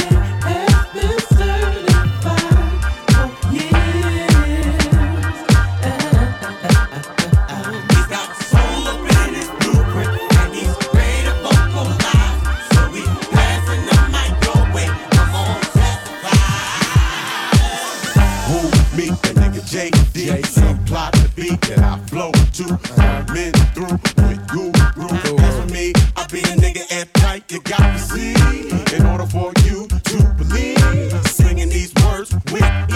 to. 22.57 22.64
Men 23.35 23.53
through 23.75 23.99
with 24.29 24.49
guru. 24.49 24.73
As 25.40 25.61
for 25.61 25.73
me, 25.73 25.92
I 26.16 26.27
be 26.31 26.40
a 26.40 26.57
nigga 26.57 26.90
at 26.90 27.12
tight. 27.14 27.51
You 27.53 27.61
got 27.61 27.92
to 27.92 27.99
see. 27.99 28.35
In 28.97 29.05
order 29.05 29.27
for 29.27 29.53
you 29.64 29.87
to 29.87 30.35
believe, 30.38 31.27
singing 31.27 31.69
these 31.69 31.92
words 32.03 32.35
with 32.51 32.96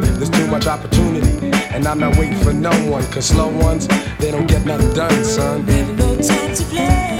there's 0.00 0.30
too 0.30 0.46
much 0.46 0.66
opportunity. 0.66 1.50
And 1.74 1.86
I'm 1.86 1.98
not 1.98 2.16
waiting 2.16 2.38
for 2.38 2.52
no 2.52 2.70
one, 2.90 3.04
cause 3.12 3.26
slow 3.26 3.48
ones, 3.48 3.88
they 4.18 4.30
don't 4.30 4.46
get 4.46 4.64
nothing 4.64 4.92
done, 4.92 5.24
son. 5.24 5.66
Never 5.66 5.92
no 5.94 6.16
time 6.16 6.54
to 6.54 6.64
play. 6.64 7.19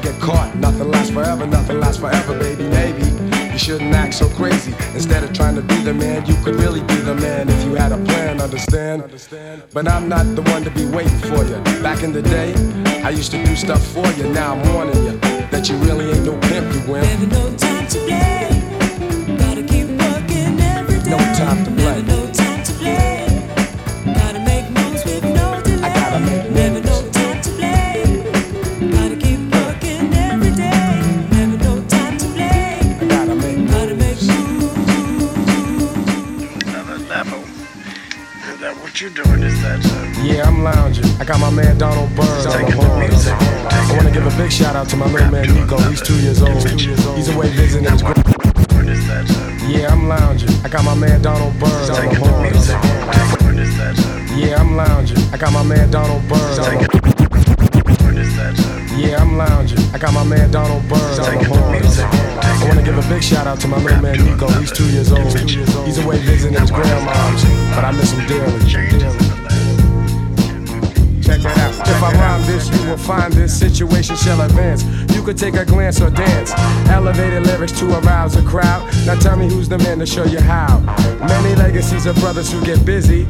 Get 0.00 0.20
caught. 0.20 0.54
Nothing 0.56 0.90
lasts 0.90 1.12
forever, 1.12 1.46
nothing 1.46 1.78
lasts 1.80 2.00
forever, 2.00 2.38
baby. 2.38 2.64
Maybe 2.68 3.04
you 3.52 3.58
shouldn't 3.58 3.94
act 3.94 4.14
so 4.14 4.28
crazy. 4.30 4.72
Instead 4.94 5.24
of 5.24 5.32
trying 5.32 5.54
to 5.56 5.62
be 5.62 5.76
the 5.82 5.94
man, 5.94 6.24
you 6.26 6.34
could 6.42 6.56
really 6.56 6.80
be 6.80 6.96
the 6.96 7.14
man 7.14 7.48
if 7.48 7.64
you 7.64 7.74
had 7.74 7.92
a 7.92 7.98
plan, 7.98 8.40
understand? 8.40 9.04
But 9.72 9.88
I'm 9.88 10.08
not 10.08 10.24
the 10.36 10.42
one 10.42 10.64
to 10.64 10.70
be 10.70 10.84
waiting 10.86 11.18
for 11.18 11.44
you. 11.44 11.56
Back 11.82 12.02
in 12.02 12.12
the 12.12 12.22
day, 12.22 12.54
I 13.02 13.10
used 13.10 13.30
to 13.32 13.44
do 13.44 13.54
stuff 13.56 13.84
for 13.88 14.06
you. 14.12 14.28
Now 14.32 14.54
I'm 14.54 14.72
warning 14.72 15.02
you 15.04 15.18
that 15.50 15.68
you 15.68 15.76
really 15.78 16.10
ain't 16.10 16.24
no 16.24 16.38
pimp, 16.48 16.72
you. 16.74 16.94
Never 16.94 17.26
no 17.26 17.56
time 17.56 17.86
to 17.88 17.98
play. 18.06 18.48
Gotta 19.38 19.62
keep 19.62 19.88
working 19.88 20.60
every 20.60 20.98
day. 21.00 21.10
No 21.10 21.18
time 21.34 21.64
Yeah, 40.30 40.46
I'm 40.46 40.62
lounging. 40.62 41.04
I 41.18 41.24
got 41.24 41.40
my 41.40 41.50
man 41.50 41.76
Donald 41.76 42.14
Byrd 42.14 42.46
on 42.46 42.70
the. 42.70 42.76
I 43.68 43.96
wanna 43.96 44.12
give 44.12 44.24
a 44.24 44.30
big 44.38 44.52
shout 44.52 44.76
out 44.76 44.88
to 44.90 44.96
my 44.96 45.10
little 45.10 45.28
man 45.30 45.52
Nico. 45.52 45.76
He's 45.90 46.00
two 46.00 46.14
years 46.22 46.40
old. 46.40 46.62
He's 47.16 47.28
away 47.34 47.48
visiting 47.50 47.90
his 47.90 48.02
Yeah, 49.66 49.90
I'm 49.90 50.06
lounging. 50.06 50.50
I 50.64 50.68
got 50.68 50.84
my 50.84 50.94
man 50.94 51.20
Donald 51.20 51.58
Byrd 51.58 51.90
on 51.90 52.14
the 52.14 52.20
Yeah, 54.38 54.60
I'm 54.60 54.76
lounging. 54.76 55.18
I 55.32 55.36
got 55.36 55.52
my 55.52 55.64
man 55.64 55.90
Donald 55.90 56.22
Byrd 56.28 56.58
on 56.60 56.78
the 56.78 56.86
Yeah, 58.96 59.20
I'm 59.20 59.36
lounging. 59.36 59.80
I 59.92 59.98
got 59.98 60.14
my 60.14 60.22
man 60.22 60.50
Donald 60.52 60.88
Byrd 60.88 61.18
on 61.18 61.38
the. 61.42 61.50
I 62.40 62.68
wanna 62.68 62.82
give 62.84 62.96
a 62.96 63.02
big 63.08 63.22
shout 63.24 63.48
out 63.48 63.58
to 63.60 63.68
my 63.68 63.78
little 63.82 64.00
man 64.00 64.24
Nico. 64.24 64.48
He's 64.60 64.70
two 64.70 64.88
years 64.92 65.10
old. 65.10 65.26
He's 65.84 65.98
away 65.98 66.18
visiting 66.18 66.56
his 66.60 66.70
grandma, 66.70 67.12
but 67.74 67.84
I 67.84 67.90
miss 67.90 68.12
him 68.12 68.26
dearly. 68.28 69.19
Check 71.30 71.44
out. 71.44 71.88
If 71.88 72.02
I 72.02 72.12
rhyme 72.14 72.44
this, 72.44 72.68
you 72.70 72.90
will 72.90 72.96
find 72.96 73.32
this 73.32 73.56
situation 73.56 74.16
shall 74.16 74.40
advance. 74.40 74.82
You 75.14 75.22
could 75.22 75.38
take 75.38 75.54
a 75.54 75.64
glance 75.64 76.00
or 76.00 76.10
dance. 76.10 76.52
Elevated 76.88 77.46
lyrics 77.46 77.78
to 77.78 77.98
arouse 78.00 78.34
a 78.34 78.42
crowd. 78.42 78.92
Now 79.06 79.14
tell 79.14 79.36
me 79.36 79.48
who's 79.48 79.68
the 79.68 79.78
man 79.78 80.00
to 80.00 80.06
show 80.06 80.24
you 80.24 80.40
how. 80.40 80.80
Many 81.20 81.54
legacies 81.54 82.06
of 82.06 82.16
brothers 82.16 82.50
who 82.50 82.64
get 82.64 82.84
busy. 82.84 83.28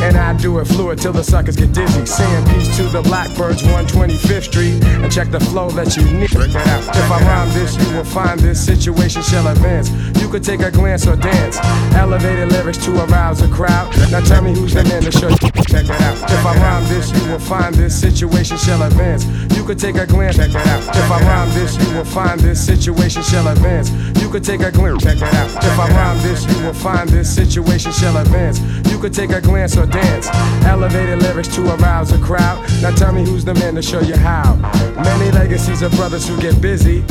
And 0.00 0.16
I 0.16 0.36
do 0.36 0.58
it 0.60 0.66
fluid 0.66 0.98
till 0.98 1.12
the 1.12 1.24
suckers 1.24 1.56
get 1.56 1.72
dizzy. 1.72 2.06
Saying 2.06 2.44
peace 2.46 2.76
to 2.76 2.84
the 2.84 3.02
Blackbyrds, 3.02 3.62
125th 3.62 4.44
Street. 4.44 4.84
And 4.84 5.10
check 5.10 5.30
the 5.30 5.40
flow 5.40 5.70
that 5.70 5.96
you 5.96 6.04
need. 6.04 6.30
Check 6.30 6.50
that 6.52 6.66
out. 6.68 6.96
If 6.96 7.10
I 7.10 7.20
rhyme 7.22 7.52
this, 7.52 7.76
you 7.76 7.96
will 7.96 8.04
find 8.04 8.38
this 8.38 8.64
situation 8.64 9.22
shall 9.22 9.48
advance. 9.48 9.90
You 10.20 10.28
could 10.28 10.44
take 10.44 10.60
a 10.60 10.70
glance 10.70 11.06
or 11.06 11.16
dance. 11.16 11.58
Elevated 11.94 12.52
lyrics 12.52 12.78
to 12.84 12.92
arouse 13.04 13.42
a 13.42 13.48
crowd. 13.48 13.90
Now 14.10 14.20
tell 14.20 14.42
me 14.42 14.54
who's 14.54 14.74
the 14.74 14.84
man 14.84 15.02
to 15.02 15.10
show 15.10 15.28
you. 15.28 15.50
Check 15.66 15.86
that 15.86 16.00
out. 16.00 16.30
If 16.30 16.46
I 16.46 16.54
rhyme 16.56 16.84
this, 16.88 17.10
you 17.10 17.30
will 17.30 17.40
find 17.40 17.74
this 17.74 17.98
situation 17.98 18.56
shall 18.56 18.82
advance. 18.82 19.26
You 19.56 19.64
could 19.64 19.78
take 19.78 19.96
a 19.96 20.06
glance. 20.06 20.36
Check 20.36 20.52
that 20.52 20.66
out. 20.66 20.96
If 20.96 21.10
I 21.10 21.20
rhyme 21.22 21.50
this, 21.54 21.76
you 21.76 21.96
will 21.96 22.04
find 22.04 22.38
this 22.40 22.64
situation 22.64 23.22
shall 23.22 23.48
advance. 23.48 23.90
You 24.22 24.30
could 24.30 24.44
take 24.44 24.60
a 24.60 24.70
glance. 24.70 25.02
Check 25.02 25.18
that 25.18 25.34
out. 25.34 25.64
If 25.64 25.78
I 25.78 25.88
rhyme 25.90 26.22
this, 26.22 26.46
you 26.46 26.64
will 26.64 26.74
find 26.74 27.08
this 27.08 27.34
situation 27.34 27.90
shall 27.92 28.16
advance. 28.16 28.60
You 28.90 28.98
could 28.98 29.12
take 29.12 29.30
a 29.30 29.40
glance 29.40 29.76
or 29.76 29.87
dance. 29.88 30.28
Elevated 30.64 31.22
lyrics 31.22 31.48
to 31.56 31.62
arouse 31.74 32.12
a 32.12 32.18
crowd. 32.18 32.64
Now 32.82 32.94
tell 32.94 33.12
me 33.12 33.24
who's 33.24 33.44
the 33.44 33.54
man 33.54 33.74
to 33.74 33.82
show 33.82 34.00
you 34.00 34.16
how. 34.16 34.56
Many 35.02 35.30
legacies 35.32 35.82
of 35.82 35.92
brothers 35.92 36.28
who 36.28 36.40
get 36.40 36.60
busy. 36.60 37.04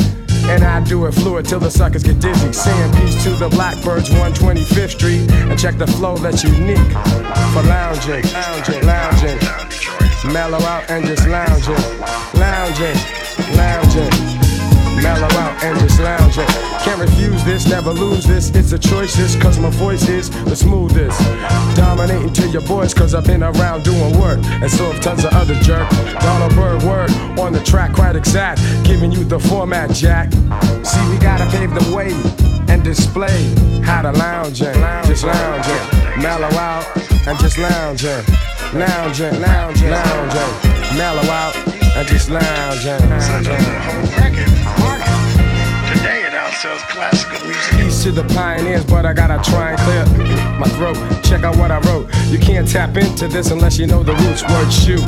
And 0.49 0.63
I 0.63 0.81
do 0.83 1.05
it 1.05 1.11
fluid 1.13 1.45
till 1.45 1.59
the 1.59 1.69
suckers 1.69 2.03
get 2.03 2.19
dizzy. 2.19 2.53
Saying 2.53 2.91
peace 2.93 3.21
to 3.23 3.31
the 3.31 3.49
Blackbyrds, 3.49 4.09
125th 4.09 4.91
Street. 4.91 5.29
And 5.31 5.59
check 5.59 5.77
the 5.77 5.87
flow 5.87 6.15
that's 6.17 6.43
unique 6.43 6.77
for 7.53 7.63
lounging, 7.63 8.23
lounging, 8.31 8.85
lounging. 8.85 9.39
Mellow 10.31 10.59
out 10.59 10.89
and 10.89 11.05
just 11.05 11.27
lounging, 11.27 11.75
lounging, 12.33 12.97
lounging. 13.55 14.46
Mellow 15.01 15.27
out 15.37 15.63
and 15.63 15.79
just 15.79 15.99
lounging. 15.99 16.47
Can't 16.83 16.99
refuse 16.99 17.43
this, 17.43 17.67
never 17.67 17.91
lose 17.91 18.25
this. 18.25 18.49
It's 18.51 18.71
a 18.71 18.79
choice, 18.79 19.15
cause 19.41 19.59
my 19.59 19.69
voice 19.69 20.07
is 20.09 20.29
the 20.45 20.55
smoothest. 20.55 21.19
Dominating 21.75 22.33
to 22.33 22.47
your 22.49 22.63
boys, 22.63 22.93
cause 22.93 23.13
I've 23.13 23.25
been 23.25 23.43
around 23.43 23.83
doing 23.83 24.19
work. 24.19 24.39
And 24.43 24.69
so 24.69 24.91
have 24.91 25.01
tons 25.01 25.23
of 25.23 25.33
other 25.33 25.55
jerk. 25.55 25.89
Donald 26.19 26.55
Byrd 26.55 26.83
word 26.83 27.11
on 27.39 27.53
the 27.53 27.63
track, 27.63 27.93
quite 27.93 28.15
exact. 28.15 28.61
Giving 28.83 29.11
you 29.11 29.23
the 29.23 29.39
format, 29.39 29.91
Jack. 29.91 30.31
See, 30.83 31.09
we 31.09 31.17
gotta 31.17 31.49
pave 31.51 31.73
the 31.73 31.95
way 31.95 32.11
and 32.69 32.83
display 32.83 33.53
how 33.83 34.01
to 34.01 34.11
lounge 34.11 34.61
lounging, 34.61 35.09
just 35.09 35.23
lounging. 35.23 36.21
Mellow 36.21 36.49
out 36.57 36.85
and 37.27 37.37
just 37.39 37.57
lounging. 37.57 38.56
Lounging, 38.73 39.39
lounging, 39.39 39.89
lounging. 39.89 40.97
Mellow 40.97 41.23
out 41.31 41.55
and 41.95 42.07
just 42.07 42.29
lounging, 42.29 42.99
lounging. 43.09 43.55
today 45.93 46.23
it 46.25 46.33
outsells 46.33 46.81
classical 46.89 47.39
music. 47.47 47.71
Peace 47.79 48.03
to 48.03 48.11
the 48.11 48.25
pioneers, 48.35 48.85
but 48.85 49.05
I 49.05 49.13
gotta 49.13 49.39
try 49.49 49.71
and 49.71 49.79
clear 49.79 50.05
my 50.59 50.67
throat. 50.67 50.97
Check 51.23 51.43
out 51.43 51.55
what 51.55 51.71
I 51.71 51.79
wrote. 51.87 52.13
You 52.27 52.39
can't 52.39 52.67
tap 52.67 52.97
into 52.97 53.29
this 53.29 53.51
unless 53.51 53.77
you 53.79 53.87
know 53.87 54.03
the 54.03 54.13
roots. 54.13 54.43
Word 54.43 54.69
shoot. 54.69 55.05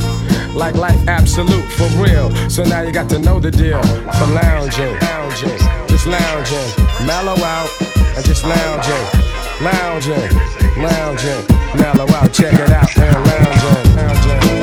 Like 0.54 0.74
life 0.74 1.06
absolute, 1.06 1.70
for 1.72 1.86
real. 2.02 2.34
So 2.48 2.64
now 2.64 2.80
you 2.80 2.92
got 2.92 3.10
to 3.10 3.18
know 3.18 3.38
the 3.40 3.50
deal. 3.50 3.82
For 3.82 4.26
lounging, 4.26 4.98
lounging, 5.00 5.58
just 5.86 6.06
lounging. 6.06 7.06
Mellow 7.06 7.36
out 7.44 7.70
and 8.16 8.24
just 8.24 8.44
lounging. 8.44 9.20
Lounging, 9.60 10.59
lounging, 10.76 11.44
mellow 11.74 12.08
out. 12.14 12.32
Check 12.32 12.54
it 12.54 12.70
out. 12.70 12.96
Lounging, 12.96 13.96
lounging. 13.96 14.60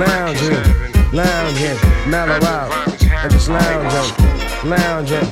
lounging, 0.00 0.56
lounging, 1.12 2.10
mellow 2.10 2.46
out, 2.46 2.72
and 3.02 3.30
just 3.30 3.48
lounging, 3.48 4.29
lounging, 4.64 5.26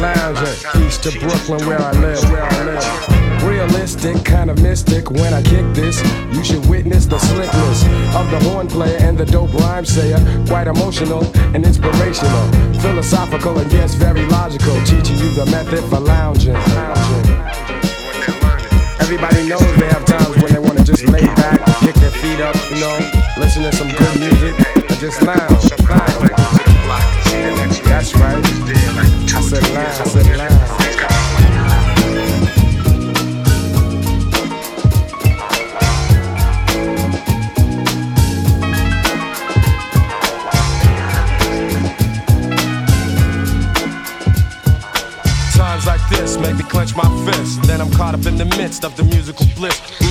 lounging. 0.00 0.86
East 0.86 1.02
to 1.04 1.10
Brooklyn, 1.18 1.66
where 1.66 1.80
I 1.80 1.92
live, 1.92 2.22
where 2.30 2.44
I 2.44 2.64
live. 2.64 3.42
Realistic, 3.42 4.24
kind 4.24 4.50
of 4.50 4.60
mystic. 4.62 5.10
When 5.10 5.34
I 5.34 5.42
kick 5.42 5.64
this, 5.74 6.02
you 6.32 6.44
should 6.44 6.64
witness 6.66 7.06
the 7.06 7.18
slickness 7.18 7.84
of 8.14 8.30
the 8.30 8.40
horn 8.48 8.68
player 8.68 8.98
and 9.00 9.16
the 9.18 9.26
dope 9.26 9.52
rhyme 9.54 9.84
sayer. 9.84 10.18
Quite 10.46 10.66
emotional 10.66 11.24
and 11.54 11.64
inspirational, 11.64 12.52
philosophical 12.80 13.58
and 13.58 13.70
yes, 13.72 13.94
very 13.94 14.24
logical. 14.26 14.74
Teaching 14.84 15.18
you 15.18 15.30
the 15.30 15.46
method 15.46 15.82
for 15.90 16.00
lounging, 16.00 16.54
lounging. 16.54 17.36
Everybody 19.00 19.48
knows 19.48 19.76
they 19.76 19.88
have 19.88 20.04
times 20.04 20.36
when 20.42 20.52
they 20.52 20.60
wanna 20.60 20.84
just 20.84 21.04
lay 21.08 21.26
back, 21.26 21.60
kick 21.80 21.94
their 21.96 22.10
feet 22.10 22.40
up, 22.40 22.54
you 22.70 22.80
know, 22.80 22.98
listen 23.38 23.62
to 23.62 23.72
some 23.72 23.88
good 23.88 24.20
music, 24.20 24.54
and 24.76 24.98
just 25.00 25.20
lounge. 25.22 25.70
That's 28.00 28.14
right. 28.14 28.59
Times 29.50 29.64
like 45.84 46.08
this 46.10 46.38
make 46.38 46.54
me 46.54 46.62
clench 46.62 46.94
my 46.94 47.02
fist. 47.26 47.62
Then 47.64 47.80
I'm 47.80 47.90
caught 47.90 48.14
up 48.14 48.26
in 48.26 48.36
the 48.36 48.44
midst 48.56 48.84
of 48.84 48.96
the 48.96 49.02
musical 49.02 49.46
bliss. 49.56 50.09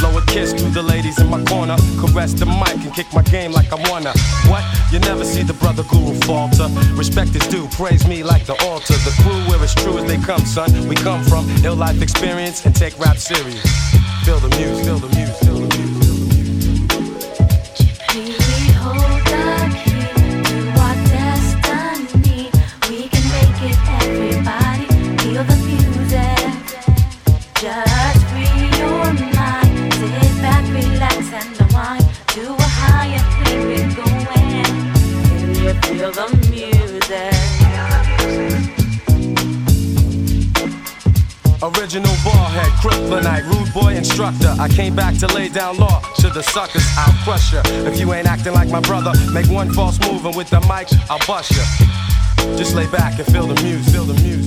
Blow 0.00 0.16
a 0.16 0.22
kiss 0.26 0.52
to 0.54 0.64
the 0.70 0.82
ladies 0.82 1.20
in 1.20 1.28
my 1.28 1.44
corner. 1.44 1.76
Caress 2.00 2.32
the 2.32 2.46
mic 2.46 2.82
and 2.84 2.94
kick 2.94 3.12
my 3.12 3.22
game 3.22 3.52
like 3.52 3.70
I 3.70 3.76
wanna. 3.90 4.12
What? 4.48 4.64
You 4.90 4.98
never 5.00 5.24
see 5.24 5.42
the 5.42 5.52
brother 5.52 5.84
guru 5.84 6.14
falter. 6.20 6.68
Respect 6.94 7.36
is 7.36 7.46
due, 7.48 7.68
praise 7.68 8.06
me 8.08 8.22
like 8.22 8.46
the 8.46 8.56
altar. 8.64 8.94
The 8.94 9.14
crew 9.22 9.38
where 9.48 9.62
it's 9.62 9.74
true 9.74 9.98
as 9.98 10.06
they 10.06 10.16
come, 10.16 10.44
son. 10.46 10.88
We 10.88 10.96
come 10.96 11.22
from 11.24 11.46
ill 11.64 11.76
life 11.76 12.00
experience 12.00 12.64
and 12.64 12.74
take 12.74 12.98
rap 12.98 13.18
serious. 13.18 13.62
Feel 14.24 14.40
the 14.40 14.48
music, 14.56 14.84
feel 14.84 14.98
the 14.98 15.14
music, 15.14 15.36
feel 15.36 15.54
the 15.54 15.59
music. 15.59 15.59
Kryptonite, 42.80 43.44
rude 43.44 43.72
boy 43.72 43.94
instructor. 43.94 44.54
I 44.58 44.68
came 44.68 44.96
back 44.96 45.16
to 45.18 45.26
lay 45.34 45.48
down 45.48 45.76
law 45.76 46.00
to 46.16 46.30
the 46.30 46.42
suckers. 46.42 46.84
I'll 46.96 47.12
crush 47.24 47.52
ya. 47.52 47.60
If 47.86 48.00
you 48.00 48.12
ain't 48.14 48.26
acting 48.26 48.54
like 48.54 48.68
my 48.70 48.80
brother, 48.80 49.12
make 49.32 49.48
one 49.48 49.70
false 49.72 50.00
move 50.00 50.24
and 50.24 50.34
with 50.34 50.48
the 50.48 50.60
mic, 50.60 50.88
I'll 51.10 51.24
bust 51.26 51.52
ya. 51.52 51.64
Just 52.56 52.74
lay 52.74 52.86
back 52.90 53.18
and 53.18 53.26
feel 53.30 53.46
the 53.46 53.60
music, 53.62 53.92
feel 53.92 54.04
the 54.04 54.14
music, 54.22 54.39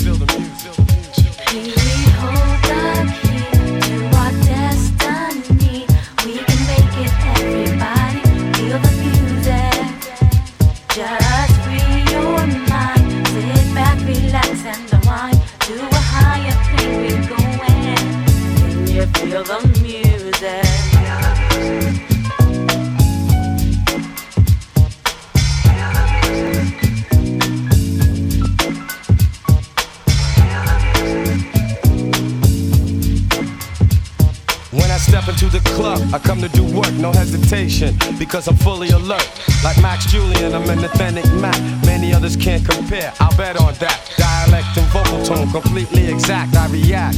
step 35.24 35.34
into 35.34 35.58
the 35.58 35.70
club, 35.72 36.02
I 36.14 36.20
come 36.20 36.42
to 36.42 36.50
do 36.50 36.64
work, 36.64 36.92
no 36.94 37.12
hesitation, 37.12 37.96
because 38.18 38.48
I'm 38.48 38.56
fully 38.58 38.90
alert. 38.90 39.28
Like 39.64 39.82
Max 39.82 40.06
Julien, 40.06 40.54
I'm 40.54 40.70
an 40.70 40.84
authentic 40.84 41.26
Mac. 41.34 41.60
Many 41.86 42.14
others 42.14 42.36
can't 42.36 42.66
compare, 42.66 43.14
I'll 43.20 43.36
bet 43.38 43.58
on 43.58 43.74
that. 43.76 44.00
Dialect 44.18 44.78
and 44.78 44.88
vocal 44.88 45.24
tone, 45.24 45.50
completely 45.52 46.08
exact, 46.08 46.56
I 46.56 46.68
react. 46.68 47.18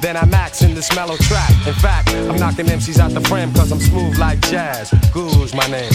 Then 0.00 0.16
I 0.16 0.24
max 0.26 0.62
in 0.62 0.74
this 0.74 0.94
mellow 0.94 1.16
track. 1.16 1.50
In 1.66 1.74
fact, 1.74 2.10
I'm 2.10 2.36
knocking 2.36 2.66
MCs 2.66 2.98
out 2.98 3.12
the 3.12 3.20
frame, 3.22 3.52
cause 3.54 3.72
I'm 3.72 3.80
smooth 3.80 4.18
like 4.18 4.40
jazz. 4.40 4.90
Guru's 5.12 5.54
my 5.54 5.66
name. 5.68 5.92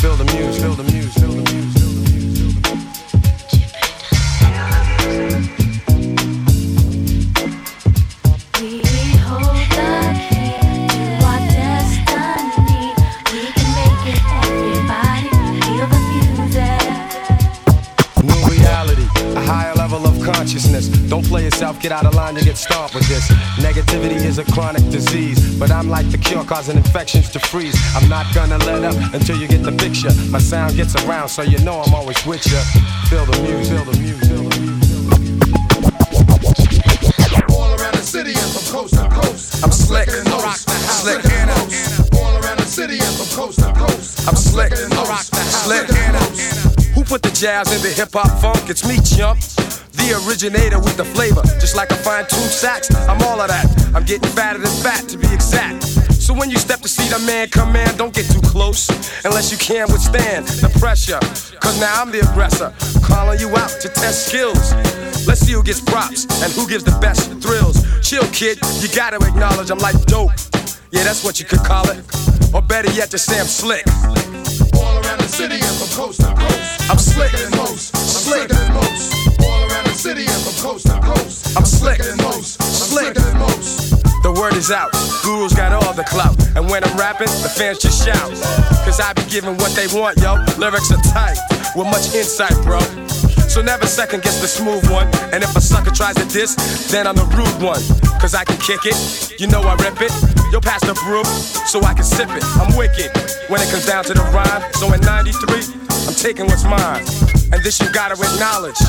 Feel 0.00 0.16
the 0.16 0.24
muse, 0.24 0.60
feel 0.60 0.74
the 0.74 0.84
muse, 0.84 1.14
feel 1.14 1.30
the 1.30 1.52
music. 1.52 1.83
Yourself, 21.44 21.80
get 21.80 21.92
out 21.92 22.06
of 22.06 22.14
line, 22.14 22.34
you 22.36 22.42
get 22.42 22.56
stomped 22.56 22.94
with 22.94 23.06
this. 23.06 23.28
Negativity 23.58 24.16
is 24.16 24.38
a 24.38 24.44
chronic 24.52 24.82
disease, 24.90 25.58
but 25.58 25.70
I'm 25.70 25.88
like 25.90 26.10
the 26.10 26.18
cure 26.18 26.42
causing 26.42 26.76
infections 26.76 27.30
to 27.30 27.38
freeze. 27.38 27.76
I'm 27.94 28.08
not 28.08 28.26
gonna 28.34 28.58
let 28.58 28.82
up 28.82 28.96
until 29.14 29.36
you 29.36 29.46
get 29.46 29.62
the 29.62 29.72
picture. 29.72 30.10
My 30.30 30.38
sound 30.38 30.74
gets 30.76 30.94
around, 31.04 31.28
so 31.28 31.42
you 31.42 31.58
know 31.58 31.82
I'm 31.82 31.92
always 31.94 32.24
with 32.26 32.44
you. 32.46 32.58
Feel 33.10 33.26
the 33.26 33.38
music, 33.42 33.76
feel 33.76 33.84
the 33.84 33.98
music, 34.00 34.28
feel 34.28 34.42
the 34.48 34.58
music. 34.60 34.74
All 37.50 37.74
around 37.78 37.94
the 37.94 38.02
city 38.02 38.32
and 38.32 38.50
from 38.52 38.64
coast 38.72 38.94
to 38.94 39.08
coast. 39.10 39.62
I'm 39.62 39.70
slick, 39.70 40.08
rock 40.08 40.24
the 40.24 40.72
house. 40.72 41.02
Slick 41.02 41.24
and. 41.26 41.50
All 42.16 42.36
around 42.42 42.58
the 42.58 42.66
city 42.66 42.98
and 42.98 43.14
from 43.16 43.28
coast 43.36 43.58
to 43.60 43.72
coast. 43.74 44.26
I'm 44.28 44.36
slick, 44.36 44.70
rock 44.72 45.26
the 45.28 45.36
house. 45.36 45.64
Slick 45.64 45.90
and. 45.90 46.16
Who 46.94 47.04
put 47.04 47.22
the 47.22 47.30
jazz 47.30 47.72
into 47.74 47.88
hip 47.88 48.12
hop 48.14 48.40
funk? 48.40 48.70
It's 48.70 48.86
me, 48.86 48.98
chump. 49.02 49.40
The 50.04 50.20
originator 50.28 50.76
with 50.78 50.98
the 50.98 51.04
flavor, 51.16 51.40
just 51.56 51.76
like 51.76 51.90
a 51.90 51.96
fine 51.96 52.28
tuned 52.28 52.52
sax. 52.52 52.94
I'm 53.08 53.22
all 53.22 53.40
of 53.40 53.48
that. 53.48 53.64
I'm 53.96 54.04
getting 54.04 54.28
fatter 54.36 54.58
than 54.58 54.68
fat, 54.84 55.08
to 55.08 55.16
be 55.16 55.26
exact. 55.32 55.82
So 56.20 56.34
when 56.34 56.50
you 56.50 56.58
step 56.58 56.80
to 56.80 56.88
see 56.88 57.08
the 57.08 57.18
man 57.24 57.48
come 57.48 57.74
in, 57.74 57.88
don't 57.96 58.12
get 58.12 58.28
too 58.28 58.42
close 58.42 58.90
unless 59.24 59.50
you 59.50 59.56
can 59.56 59.90
withstand 59.90 60.44
the 60.60 60.68
pressure. 60.78 61.20
Cause 61.56 61.80
now 61.80 62.02
I'm 62.02 62.12
the 62.12 62.20
aggressor, 62.20 62.68
calling 63.00 63.40
you 63.40 63.48
out 63.56 63.72
to 63.80 63.88
test 63.88 64.28
skills. 64.28 64.74
Let's 65.24 65.40
see 65.40 65.52
who 65.52 65.62
gets 65.62 65.80
props 65.80 66.28
and 66.44 66.52
who 66.52 66.68
gives 66.68 66.84
the 66.84 66.96
best 67.00 67.32
thrills. 67.40 67.80
Chill, 68.04 68.28
kid, 68.28 68.60
you 68.84 68.92
gotta 68.94 69.16
acknowledge 69.16 69.70
I'm 69.70 69.80
like 69.80 69.96
dope. 70.04 70.36
Yeah, 70.92 71.04
that's 71.04 71.24
what 71.24 71.40
you 71.40 71.46
could 71.46 71.64
call 71.64 71.88
it. 71.88 72.04
Or 72.52 72.60
better 72.60 72.92
yet, 72.92 73.08
just 73.08 73.24
say 73.24 73.40
I'm 73.40 73.48
slick. 73.48 73.88
All 74.76 75.00
around 75.00 75.24
the 75.24 75.32
city 75.32 75.56
and 75.56 75.76
from 75.80 75.88
coast 75.96 76.20
to 76.20 76.28
coast. 76.36 76.90
I'm 76.92 76.98
slicker 77.00 77.40
than 77.40 77.56
most. 77.56 77.96
I'm 77.96 78.04
slicker 78.04 78.52
than 78.52 78.74
most. 78.74 79.23
Coast 80.60 80.86
to 80.86 81.00
coast. 81.00 81.56
I'm 81.56 81.64
slick. 81.64 81.98
than 81.98 82.16
most. 82.18 82.62
Slick. 82.62 83.14
slicker 83.14 83.20
than 83.20 83.38
most. 83.38 83.94
The 84.24 84.32
word 84.32 84.54
is 84.54 84.70
out, 84.70 84.90
Guru's 85.20 85.52
got 85.52 85.72
all 85.72 85.92
the 85.92 86.04
clout. 86.04 86.32
And 86.56 86.64
when 86.70 86.82
I'm 86.82 86.96
rapping, 86.96 87.28
the 87.44 87.52
fans 87.52 87.78
just 87.78 88.00
shout. 88.00 88.32
Cause 88.84 88.98
I 88.98 89.12
be 89.12 89.22
giving 89.28 89.56
what 89.58 89.76
they 89.76 89.86
want, 89.92 90.16
yo. 90.16 90.40
Lyrics 90.56 90.90
are 90.90 91.02
tight, 91.12 91.36
with 91.76 91.86
much 91.92 92.14
insight, 92.16 92.56
bro. 92.64 92.80
So 93.52 93.60
never 93.60 93.86
second 93.86 94.22
guess 94.22 94.40
the 94.40 94.48
smooth 94.48 94.82
one. 94.90 95.06
And 95.36 95.44
if 95.44 95.54
a 95.54 95.60
sucker 95.60 95.90
tries 95.90 96.16
to 96.16 96.24
diss, 96.24 96.56
then 96.90 97.06
I'm 97.06 97.16
the 97.16 97.28
rude 97.36 97.60
one. 97.60 97.84
Cause 98.16 98.34
I 98.34 98.44
can 98.44 98.56
kick 98.64 98.88
it, 98.88 98.96
you 99.38 99.46
know 99.46 99.60
I 99.60 99.76
rip 99.84 100.00
it. 100.00 100.10
Yo, 100.50 100.58
pass 100.58 100.80
the 100.80 100.96
brew, 101.04 101.22
so 101.68 101.84
I 101.84 101.92
can 101.92 102.04
sip 102.04 102.32
it. 102.32 102.42
I'm 102.56 102.72
wicked 102.80 103.12
when 103.52 103.60
it 103.60 103.68
comes 103.68 103.84
down 103.84 104.04
to 104.04 104.14
the 104.14 104.24
rhyme. 104.32 104.64
So 104.80 104.88
in 104.90 105.00
93, 105.04 105.68
I'm 106.08 106.16
taking 106.16 106.46
what's 106.46 106.64
mine. 106.64 107.04
And 107.52 107.62
this 107.62 107.78
you 107.78 107.92
gotta 107.92 108.16
acknowledge. 108.16 108.80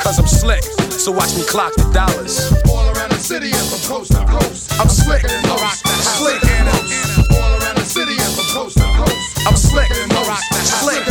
Cause 0.00 0.18
I'm 0.18 0.26
slick, 0.26 0.64
so 0.98 1.12
watch 1.12 1.34
me 1.36 1.44
clock 1.44 1.72
the 1.76 1.84
dollars. 1.92 2.52
All 2.68 2.90
around 2.90 3.12
the 3.12 3.18
city 3.18 3.50
and 3.52 3.66
from 3.70 3.80
coast 3.88 4.10
to 4.12 4.24
coast. 4.26 4.72
I'm 4.80 4.88
slick, 4.88 5.22
rock 5.22 5.78
the 5.82 5.94
house. 5.94 6.18
Slick 6.18 6.44
and 6.44 6.66
most. 6.66 7.30
All 7.38 7.62
around 7.62 7.76
the 7.76 7.84
city 7.84 8.12
and 8.12 8.34
from 8.34 8.46
coast 8.52 8.76
to 8.78 8.84
coast. 8.84 9.27
I'm 9.48 9.56
slick. 9.56 9.88
Slick. 9.88 11.06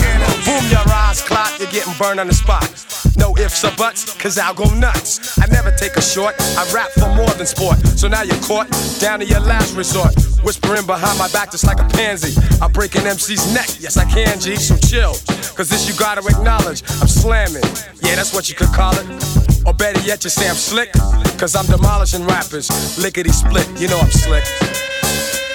Boom 0.45 0.63
your 0.69 0.88
eyes, 0.93 1.23
clock, 1.23 1.57
you're 1.57 1.71
getting 1.71 1.93
burned 1.97 2.19
on 2.19 2.27
the 2.27 2.35
spot. 2.35 2.69
No 3.17 3.35
ifs 3.35 3.63
or 3.63 3.71
buts, 3.75 4.13
cause 4.13 4.38
I'll 4.38 4.53
go 4.53 4.71
nuts. 4.75 5.39
I 5.39 5.47
never 5.47 5.71
take 5.71 5.97
a 5.97 6.03
short, 6.03 6.35
I 6.39 6.71
rap 6.71 6.91
for 6.91 7.09
more 7.15 7.31
than 7.31 7.47
sport. 7.47 7.79
So 7.97 8.07
now 8.07 8.21
you're 8.21 8.39
caught, 8.43 8.69
down 8.99 9.21
to 9.21 9.25
your 9.25 9.39
last 9.39 9.75
resort. 9.75 10.13
Whispering 10.43 10.85
behind 10.85 11.17
my 11.17 11.27
back 11.29 11.49
just 11.49 11.65
like 11.65 11.79
a 11.79 11.88
pansy. 11.97 12.39
I 12.61 12.67
break 12.67 12.93
an 12.93 13.07
MC's 13.07 13.51
neck, 13.55 13.69
yes 13.79 13.97
I 13.97 14.05
can, 14.05 14.39
G, 14.39 14.55
so 14.55 14.77
chill. 14.77 15.13
Cause 15.57 15.67
this 15.67 15.89
you 15.89 15.97
gotta 15.97 16.21
acknowledge, 16.21 16.83
I'm 17.01 17.07
slamming. 17.07 17.63
Yeah, 18.03 18.21
that's 18.21 18.35
what 18.35 18.49
you 18.49 18.55
could 18.55 18.69
call 18.69 18.93
it. 18.93 19.65
Or 19.65 19.73
better 19.73 19.99
yet, 20.01 20.21
just 20.21 20.35
say 20.35 20.47
I'm 20.47 20.55
slick. 20.55 20.93
Cause 21.39 21.55
I'm 21.55 21.65
demolishing 21.65 22.23
rappers, 22.27 22.69
lickety 23.01 23.31
split, 23.31 23.67
you 23.81 23.88
know 23.88 23.97
I'm 23.97 24.11
slick. 24.11 24.43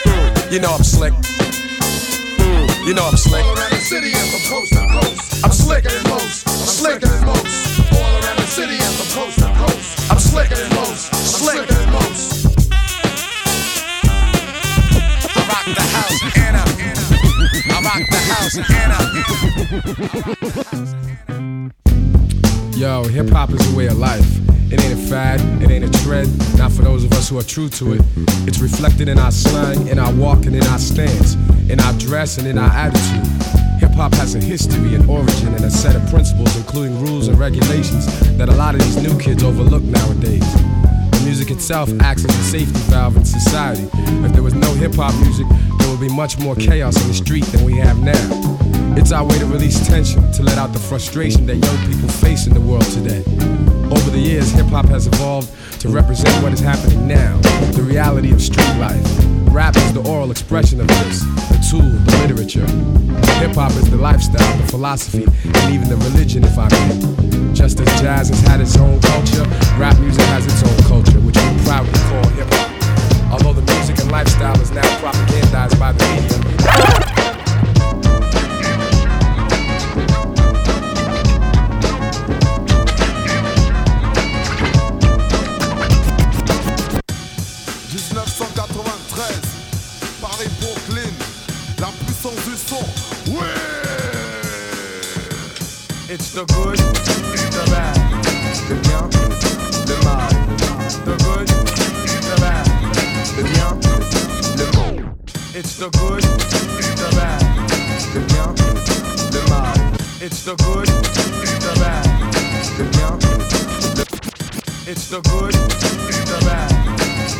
Mm, 0.04 0.52
you 0.52 0.58
know 0.58 0.74
I'm 0.74 0.82
slick. 0.82 1.14
You 2.84 2.94
know 2.94 3.06
I'm 3.06 3.16
slick. 3.16 3.44
All 3.44 3.56
around 3.56 3.70
the 3.70 3.76
city 3.76 4.12
and 4.12 4.28
from 4.32 4.40
coast 4.50 4.72
to 4.72 4.84
coast. 4.90 5.44
I'm 5.44 5.52
slick. 5.52 5.84
than 5.84 6.02
most. 6.10 6.48
I'm 6.48 6.54
slicker 6.66 7.06
than 7.06 7.24
most. 7.24 7.46
All 7.92 8.14
around 8.18 8.38
the 8.38 8.46
city 8.46 8.74
and 8.74 8.94
from 8.96 9.06
coast 9.22 9.38
to 9.38 9.46
coast. 9.54 10.10
I'm 10.10 10.18
slick. 10.18 10.48
than 10.50 10.68
most. 10.74 11.14
I'm 11.14 11.20
slicker 11.20 11.72
than 11.72 11.92
most. 11.92 12.46
I 15.30 15.46
rock 15.46 15.64
the 15.78 15.82
house, 15.94 16.18
Anna. 16.36 16.64
I 17.70 17.78
rock 17.86 18.02
the 18.10 18.18
house, 18.34 18.56
Anna. 18.82 18.98
Yo, 22.76 23.04
hip 23.04 23.30
hop 23.30 23.50
is 23.50 23.72
a 23.72 23.76
way 23.76 23.86
of 23.86 23.98
life. 23.98 24.41
It 24.72 24.82
ain't 24.82 24.94
a 24.94 24.96
fad, 24.96 25.38
it 25.62 25.70
ain't 25.70 25.84
a 25.84 26.02
trend, 26.02 26.32
not 26.56 26.72
for 26.72 26.80
those 26.80 27.04
of 27.04 27.12
us 27.12 27.28
who 27.28 27.38
are 27.38 27.42
true 27.42 27.68
to 27.68 27.92
it. 27.92 28.00
It's 28.48 28.58
reflected 28.58 29.06
in 29.06 29.18
our 29.18 29.30
slang, 29.30 29.88
in 29.88 29.98
our 29.98 30.10
walk, 30.14 30.46
and 30.46 30.56
in 30.56 30.64
our 30.64 30.78
stance, 30.78 31.34
in 31.68 31.78
our 31.78 31.92
dress, 31.98 32.38
and 32.38 32.46
in 32.46 32.56
our 32.56 32.70
attitude. 32.70 33.26
Hip 33.80 33.90
hop 33.92 34.14
has 34.14 34.34
a 34.34 34.40
history 34.40 34.94
an 34.94 35.06
origin 35.10 35.54
and 35.54 35.64
a 35.66 35.70
set 35.70 35.94
of 35.94 36.08
principles, 36.08 36.56
including 36.56 36.98
rules 37.04 37.28
and 37.28 37.38
regulations, 37.38 38.06
that 38.38 38.48
a 38.48 38.54
lot 38.54 38.74
of 38.74 38.80
these 38.80 38.96
new 38.96 39.18
kids 39.20 39.42
overlook 39.42 39.82
nowadays. 39.82 40.54
The 40.54 41.20
Music 41.22 41.50
itself 41.50 41.90
acts 42.00 42.24
as 42.24 42.34
a 42.34 42.42
safety 42.42 42.78
valve 42.88 43.18
in 43.18 43.26
society. 43.26 43.86
If 44.24 44.32
there 44.32 44.42
was 44.42 44.54
no 44.54 44.72
hip 44.72 44.94
hop 44.94 45.14
music, 45.20 45.46
there 45.80 45.90
would 45.90 46.00
be 46.00 46.08
much 46.08 46.38
more 46.38 46.56
chaos 46.56 46.98
in 46.98 47.08
the 47.08 47.14
street 47.14 47.44
than 47.52 47.62
we 47.66 47.76
have 47.76 48.00
now. 48.02 48.96
It's 48.96 49.12
our 49.12 49.24
way 49.26 49.38
to 49.38 49.44
release 49.44 49.86
tension, 49.86 50.32
to 50.32 50.42
let 50.42 50.56
out 50.56 50.72
the 50.72 50.78
frustration 50.78 51.44
that 51.44 51.56
young 51.56 51.92
people 51.92 52.08
face 52.08 52.46
in 52.46 52.54
the 52.54 52.60
world 52.60 52.84
today. 52.84 53.22
Over 53.93 54.09
the 54.09 54.18
years, 54.18 54.51
hip 54.53 54.68
hop 54.68 54.86
has 54.86 55.07
evolved 55.07 55.53
to 55.82 55.90
represent 55.90 56.43
what 56.43 56.55
is 56.55 56.61
happening 56.61 57.07
now, 57.07 57.36
the 57.76 57.82
reality 57.82 58.32
of 58.32 58.40
street 58.40 58.74
life. 58.78 59.05
Rap 59.53 59.76
is 59.76 59.93
the 59.93 60.01
oral 60.09 60.30
expression 60.30 60.80
of 60.80 60.88
this, 60.88 61.20
the 61.20 61.59
tool, 61.68 61.82
the 61.82 62.16
literature. 62.22 62.64
Hip 63.45 63.55
hop 63.55 63.72
is 63.72 63.90
the 63.90 63.99
lifestyle, 63.99 64.57
the 64.57 64.66
philosophy, 64.66 65.24
and 65.45 65.74
even 65.74 65.90
the 65.90 65.99
religion, 66.09 66.43
if 66.43 66.57
I 66.57 66.68
may. 66.72 67.53
Just 67.53 67.80
as 67.80 68.01
jazz 68.01 68.30
has 68.30 68.40
had 68.40 68.62
its 68.62 68.78
own 68.78 68.99
culture, 69.03 69.45
rap 69.76 69.99
music 69.99 70.24
has 70.32 70.47
its 70.47 70.62
own 70.64 70.88
culture, 70.88 71.20
which 71.20 71.36
we 71.36 71.64
proudly 71.66 71.93
call 72.09 72.26
hip 72.30 72.49
hop. 72.49 73.32
Although 73.32 73.61
the 73.61 73.72
music 73.74 73.99
and 73.99 74.11
lifestyle 74.11 74.59
is 74.62 74.70
now 74.70 74.88
propagandized 75.03 75.78
by 75.78 75.93
the 75.93 76.05
media. 76.16 77.11
The 96.34 96.44
good, 96.46 96.78
the 96.78 97.64
bad, 97.70 97.96
le 98.68 98.76
bien, 98.82 99.04
le 99.86 99.96
mal. 100.04 100.32
The 101.04 101.14
good, 101.24 101.48
the 101.48 102.36
bad, 102.40 102.66
le 103.36 103.42
bien, 103.52 103.76
le 104.56 104.66
mal. 104.76 104.96
It's 105.54 105.76
the 105.76 105.90
good, 105.90 106.22
the 106.22 107.08
bad, 107.16 107.42
le 108.14 108.20
bien, 108.32 108.54
le 109.32 109.40
mal. 109.50 109.76
It's 110.22 110.44
the 110.44 110.54
good, 110.64 110.88
the 110.88 111.72
bad, 111.80 112.06
le 112.78 112.84
bien, 112.92 113.18
le 113.96 114.04
It's 114.90 115.08
the 115.08 115.20
good, 115.28 115.52
the 115.52 116.38
bad, 116.46 116.72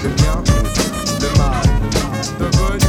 le 0.03 0.09
bien, 0.20 0.45
le 1.20 1.30
mal. 1.38 1.66
The 2.38 2.49
good, 2.59 2.82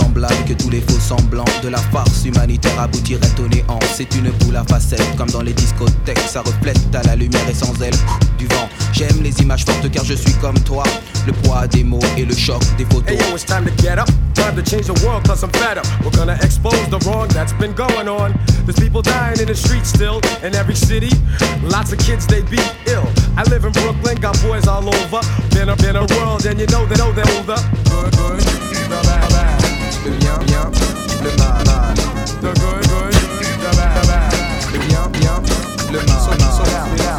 out. 0.00 0.12
Il 0.12 0.28
était 0.28 0.32
vraisemblable 0.32 0.44
que 0.46 0.54
tous 0.54 0.70
les 0.70 0.80
faux 0.80 1.00
semblants 1.00 1.44
de 1.62 1.68
la 1.68 1.78
farce 1.78 2.24
humanitaire 2.24 2.80
aboutiraient 2.80 3.40
au 3.40 3.48
néant. 3.48 3.78
C'est 3.94 4.14
une 4.14 4.30
boule 4.30 4.56
à 4.56 4.64
facettes, 4.64 5.16
comme 5.16 5.30
dans 5.30 5.42
les 5.42 5.52
discothèques. 5.52 6.18
Ça 6.26 6.40
reflète 6.40 6.78
à 6.94 7.02
la 7.02 7.16
lumière 7.16 7.48
et 7.48 7.54
sans 7.54 7.74
elle 7.82 7.94
du 8.38 8.46
vent. 8.46 8.68
J'aime 8.92 9.22
les 9.22 9.38
images 9.40 9.64
fortes 9.64 9.90
car 9.90 10.04
je 10.04 10.14
suis 10.14 10.32
comme 10.34 10.58
toi. 10.60 10.84
Le 11.26 11.32
poids 11.32 11.66
des 11.66 11.84
mots 11.84 12.00
et 12.16 12.24
le 12.24 12.34
choc 12.34 12.62
des 12.76 12.84
photos. 12.84 13.08
Hey 13.08 13.18
yo, 13.18 13.34
it's 13.34 13.44
time 13.44 13.64
to 13.64 13.82
get 13.82 13.98
up. 13.98 14.08
Time 14.34 14.56
to 14.56 14.62
change 14.62 14.86
the 14.86 15.04
world 15.04 15.26
cause 15.26 15.42
I'm 15.42 15.50
fed 15.52 15.78
up. 15.78 15.86
We're 16.04 16.16
gonna 16.16 16.38
expose 16.42 16.88
the 16.88 16.98
wrong 17.06 17.28
that's 17.28 17.52
been 17.54 17.74
going 17.74 18.08
on. 18.08 18.34
There's 18.64 18.78
people 18.78 19.02
dying 19.02 19.40
in 19.40 19.46
the 19.46 19.54
streets 19.54 19.90
still 19.90 20.20
in 20.42 20.54
every 20.54 20.74
city. 20.74 21.10
Lots 21.62 21.92
of 21.92 21.98
kids 21.98 22.26
they 22.26 22.42
be 22.42 22.58
ill. 22.86 23.06
I 23.36 23.44
live 23.50 23.64
in 23.64 23.72
Brooklyn, 23.72 24.16
got 24.20 24.40
boys 24.42 24.66
all 24.66 24.88
over. 24.88 25.20
Been 25.50 25.68
up 25.68 25.82
in 25.82 25.96
a 25.96 26.06
world 26.16 26.46
and 26.46 26.58
you 26.58 26.66
know 26.68 26.86
they 26.86 26.96
know 26.96 27.12
they're 27.12 27.30
older. 27.36 28.61
Le 30.04 30.10
bien, 30.10 30.38
le 31.22 31.30
mal, 31.38 31.64
mal. 31.64 31.94
The 32.40 32.58
good, 32.58 32.86
bad. 33.76 34.34
Le 34.72 34.78
bien, 34.80 35.10
le 35.92 35.98
mal. 35.98 36.18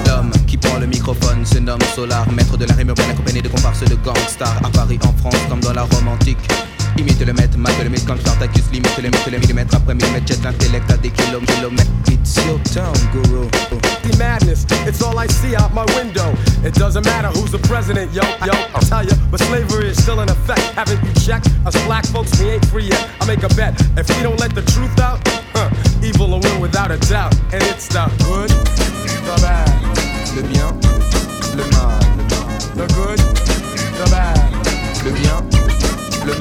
L'homme 0.05 0.31
qui 0.47 0.57
prend 0.57 0.77
le 0.79 0.87
microphone 0.87 1.45
se 1.45 1.59
nomme 1.59 1.79
Solar, 1.95 2.29
maître 2.31 2.57
de 2.57 2.65
la 2.65 2.73
rime 2.73 2.89
urbaine 2.89 3.11
accompagné 3.11 3.41
de 3.41 3.47
comparses 3.47 3.85
de 3.85 3.95
gangsters 3.95 4.59
à 4.63 4.69
Paris, 4.69 4.99
en 5.05 5.13
France, 5.13 5.41
comme 5.49 5.61
dans 5.61 5.73
la 5.73 5.83
Rome 5.83 6.09
antique. 6.09 6.37
Le 6.95 7.01
le 7.01 7.07
limite 7.07 8.97
le 8.97 9.31
le 9.31 9.39
millimètre 9.39 9.75
après 9.75 9.95
millimètre, 9.95 10.27
jette 10.27 10.43
l'intellect 10.43 10.91
à 10.91 10.97
des 10.97 11.09
kilomètres. 11.09 11.89
It's 12.07 12.37
your 12.45 12.59
town, 12.71 12.93
guru. 13.11 13.47
The 14.03 14.17
madness, 14.17 14.65
it's 14.85 15.01
all 15.01 15.17
I 15.17 15.27
see 15.27 15.55
out 15.55 15.73
my 15.73 15.85
window. 15.95 16.33
It 16.63 16.75
doesn't 16.75 17.03
matter 17.05 17.29
who's 17.29 17.51
the 17.51 17.57
president, 17.67 18.13
yo, 18.13 18.21
yo, 18.45 18.53
I'll 18.75 18.81
tell 18.81 19.03
ya, 19.03 19.15
but 19.31 19.39
slavery 19.39 19.89
is 19.89 20.01
still 20.01 20.21
in 20.21 20.29
effect. 20.29 20.61
Haven't 20.75 21.03
you 21.03 21.13
checked? 21.13 21.49
Us 21.65 21.75
black 21.85 22.05
folks, 22.05 22.39
we 22.39 22.51
ain't 22.51 22.65
free 22.67 22.85
yet. 22.85 23.09
I 23.21 23.25
make 23.25 23.43
a 23.43 23.49
bet, 23.55 23.73
if 23.97 24.07
we 24.15 24.21
don't 24.21 24.39
let 24.39 24.53
the 24.53 24.61
truth 24.61 24.99
out, 24.99 25.19
huh, 25.53 25.69
evil 26.03 26.29
will 26.29 26.41
win 26.41 26.59
without 26.61 26.91
a 26.91 26.97
doubt. 27.09 27.33
And 27.51 27.63
it's 27.63 27.87
the 27.87 28.05
good, 28.23 28.49
the 28.49 29.35
bad, 29.41 29.67
Le 30.35 30.43
bien, 30.43 30.69
le 31.57 31.65
mal. 31.71 31.99
the 32.75 32.85
good, 32.93 33.19
the 33.97 34.07
bad, 34.11 35.03
Le 35.03 35.11
bien, 35.11 35.52
le. 36.25 36.33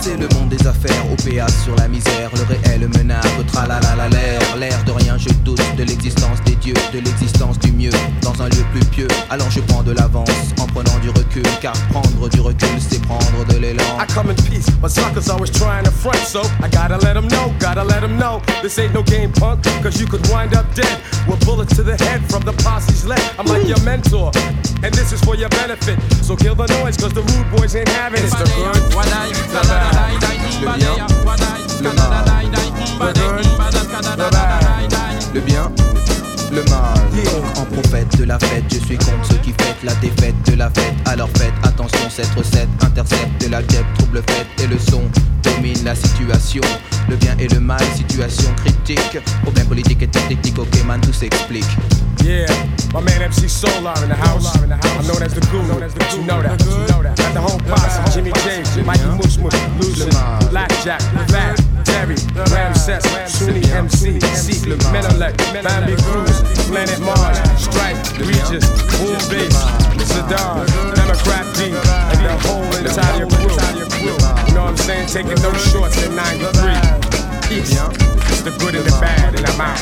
C'est 0.00 0.16
le 0.16 0.28
monde 0.34 0.50
des 0.50 0.66
affaires, 0.66 1.04
OPA 1.12 1.48
sur 1.64 1.74
la 1.76 1.88
misère, 1.88 2.30
le 2.32 2.42
réel 2.42 2.88
menace, 2.96 3.26
tralala 3.48 4.08
l'air, 4.08 4.56
l'air 4.56 4.84
de 4.84 4.92
rien, 4.92 5.16
je 5.18 5.30
doute 5.44 5.60
de 5.76 5.82
l'existence 5.82 6.40
des 6.44 6.54
dieux, 6.56 6.74
de 6.92 7.00
l'existence 7.00 7.58
du 7.58 7.72
mieux, 7.72 7.90
dans 8.22 8.40
un 8.40 8.48
lieu 8.48 8.64
plus 8.70 8.84
pieux. 8.84 9.08
Alors 9.28 9.50
je 9.50 9.60
prends 9.60 9.82
de 9.82 9.90
l'avance 9.90 10.54
en 10.60 10.66
prenant 10.66 10.96
du 11.00 11.08
recul, 11.08 11.42
car 11.60 11.72
prendre 11.90 12.28
du 12.28 12.40
recul, 12.40 12.68
c'est 12.78 12.95
prendre 13.06 13.44
de 13.46 13.58
l'élan. 13.58 13.98
I 13.98 14.06
come 14.06 14.30
in 14.30 14.36
peace, 14.36 14.68
but 14.80 14.90
suckers 14.90 15.28
always 15.28 15.50
trying 15.50 15.84
to 15.84 15.90
front, 15.90 16.18
so 16.18 16.42
I 16.60 16.68
gotta 16.68 16.98
let 16.98 17.14
them 17.14 17.28
know, 17.28 17.54
gotta 17.58 17.82
let 17.84 18.00
them 18.00 18.18
know. 18.18 18.42
This 18.62 18.78
ain't 18.78 18.92
no 18.92 19.02
game, 19.02 19.32
punk, 19.32 19.64
cause 19.82 20.00
you 20.00 20.06
could 20.06 20.26
wind 20.28 20.54
up 20.54 20.66
dead 20.74 21.00
with 21.28 21.44
bullets 21.44 21.76
to 21.76 21.82
the 21.82 21.96
head 21.96 22.20
from 22.30 22.42
the 22.42 22.52
posse's 22.64 23.06
left. 23.06 23.38
I'm 23.38 23.46
like 23.46 23.66
your 23.66 23.80
mentor, 23.82 24.30
and 24.82 24.92
this 24.94 25.12
is 25.12 25.20
for 25.22 25.36
your 25.36 25.48
benefit. 25.50 25.98
So 26.22 26.36
kill 26.36 26.54
the 26.54 26.66
noise, 26.82 26.96
cause 26.96 27.12
the 27.12 27.22
rude 27.22 27.50
boys 27.56 27.74
ain't 27.74 27.88
having 27.88 28.20
it. 28.20 28.26
It's 28.26 28.34
the 28.34 28.44
good, 28.44 28.74
the 29.52 29.62
bad, 29.68 30.12
le 30.62 30.68
bien, 30.76 30.96
le 31.82 31.92
mal. 31.94 32.08
The 32.98 33.12
good, 33.12 33.44
the 34.16 34.28
bad. 34.30 35.34
Le 35.34 35.40
bien, 35.42 35.70
le 36.52 36.62
mal. 36.64 36.96
En 37.56 37.64
prophète 37.64 38.16
de 38.18 38.24
la 38.24 38.38
fête, 38.38 38.64
je 38.70 38.78
suis 38.78 38.96
contre 38.98 39.26
ceux 39.30 39.38
qui 39.38 39.50
fêtent 39.50 39.82
la 39.84 39.94
défaite 39.94 40.34
de 40.50 40.56
la 40.56 40.70
fête. 40.70 40.94
Alors 41.06 41.28
faites 41.36 41.52
attention, 41.62 42.08
cette 42.10 42.30
recette 42.34 42.68
intercepte 42.82 43.44
de 43.44 43.50
la 43.50 43.62
guêpe, 43.62 43.86
trouble 43.98 44.22
fête 44.28 44.46
et 44.62 44.66
le 44.66 44.78
son 44.78 45.02
domine 45.42 45.84
la 45.84 45.94
situation. 45.94 46.62
Le 47.08 47.16
bien 47.16 47.36
et 47.38 47.48
le 47.48 47.60
mal, 47.60 47.80
situation 47.94 48.50
critique. 48.64 49.18
Problème 49.42 49.66
politique 49.66 50.02
et 50.02 50.08
technique, 50.08 50.58
ok 50.58 50.84
man, 50.86 51.00
tout 51.00 51.12
s'explique. 51.12 51.64
Yeah, 52.24 52.46
my 52.92 53.00
man 53.02 53.30
MC 53.30 53.48
Solar 53.48 53.94
in 54.02 54.08
the 54.08 54.16
house. 54.16 54.52
I'm 54.56 55.06
known 55.06 55.22
as 55.22 55.32
the 55.32 55.40
guru. 55.52 55.62
You 55.62 56.26
know 56.26 56.42
that. 56.42 56.60
You 56.60 56.86
know 56.88 57.02
that. 57.02 57.16
Got 57.16 57.34
the 57.34 57.40
whole 57.40 57.60
posse: 57.60 58.14
Jimmy 58.14 58.32
James, 58.42 58.76
Mikey 58.84 59.06
Mush 59.16 59.38
Mush, 59.38 59.54
Lucian, 59.78 60.10
Blackjack, 60.50 61.00
Fat, 61.86 62.06
Terry, 62.06 62.16
Ramses, 62.50 63.04
Sunni 63.32 63.64
MC, 63.70 64.20
Seek, 64.20 64.78
Menelec, 64.92 65.36
Bambi 65.62 65.94
Cruz, 66.02 66.42
Planet 66.66 67.00
Mars, 67.00 67.38
Stripe, 67.60 67.96
Regis, 68.18 68.66
Boom 68.98 69.18
Bass, 69.30 69.56
Saddam, 70.10 70.66
Democrat 70.94 71.46
D, 71.56 71.64
and 71.64 72.20
the 72.24 72.36
whole 72.46 72.64
entire 72.76 73.26
crew. 73.26 73.56
You 74.46 74.54
know 74.54 74.64
what 74.64 74.70
I'm 74.70 74.76
saying? 74.76 75.08
Taking 75.08 75.42
no 75.42 75.52
shorts 75.54 76.02
in 76.02 76.14
93. 76.14 76.74
Peace. 77.48 77.78
It's 78.28 78.42
the 78.42 78.56
good 78.58 78.74
and 78.74 78.84
the 78.84 78.96
bad, 79.00 79.34
and 79.34 79.46
I'm 79.46 79.60
out. 79.60 79.80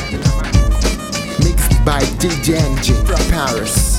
Mixed 1.43 1.85
by 1.85 2.01
DJ 2.19 2.55
NG 2.55 2.93
from 3.05 3.19
Paris. 3.29 3.94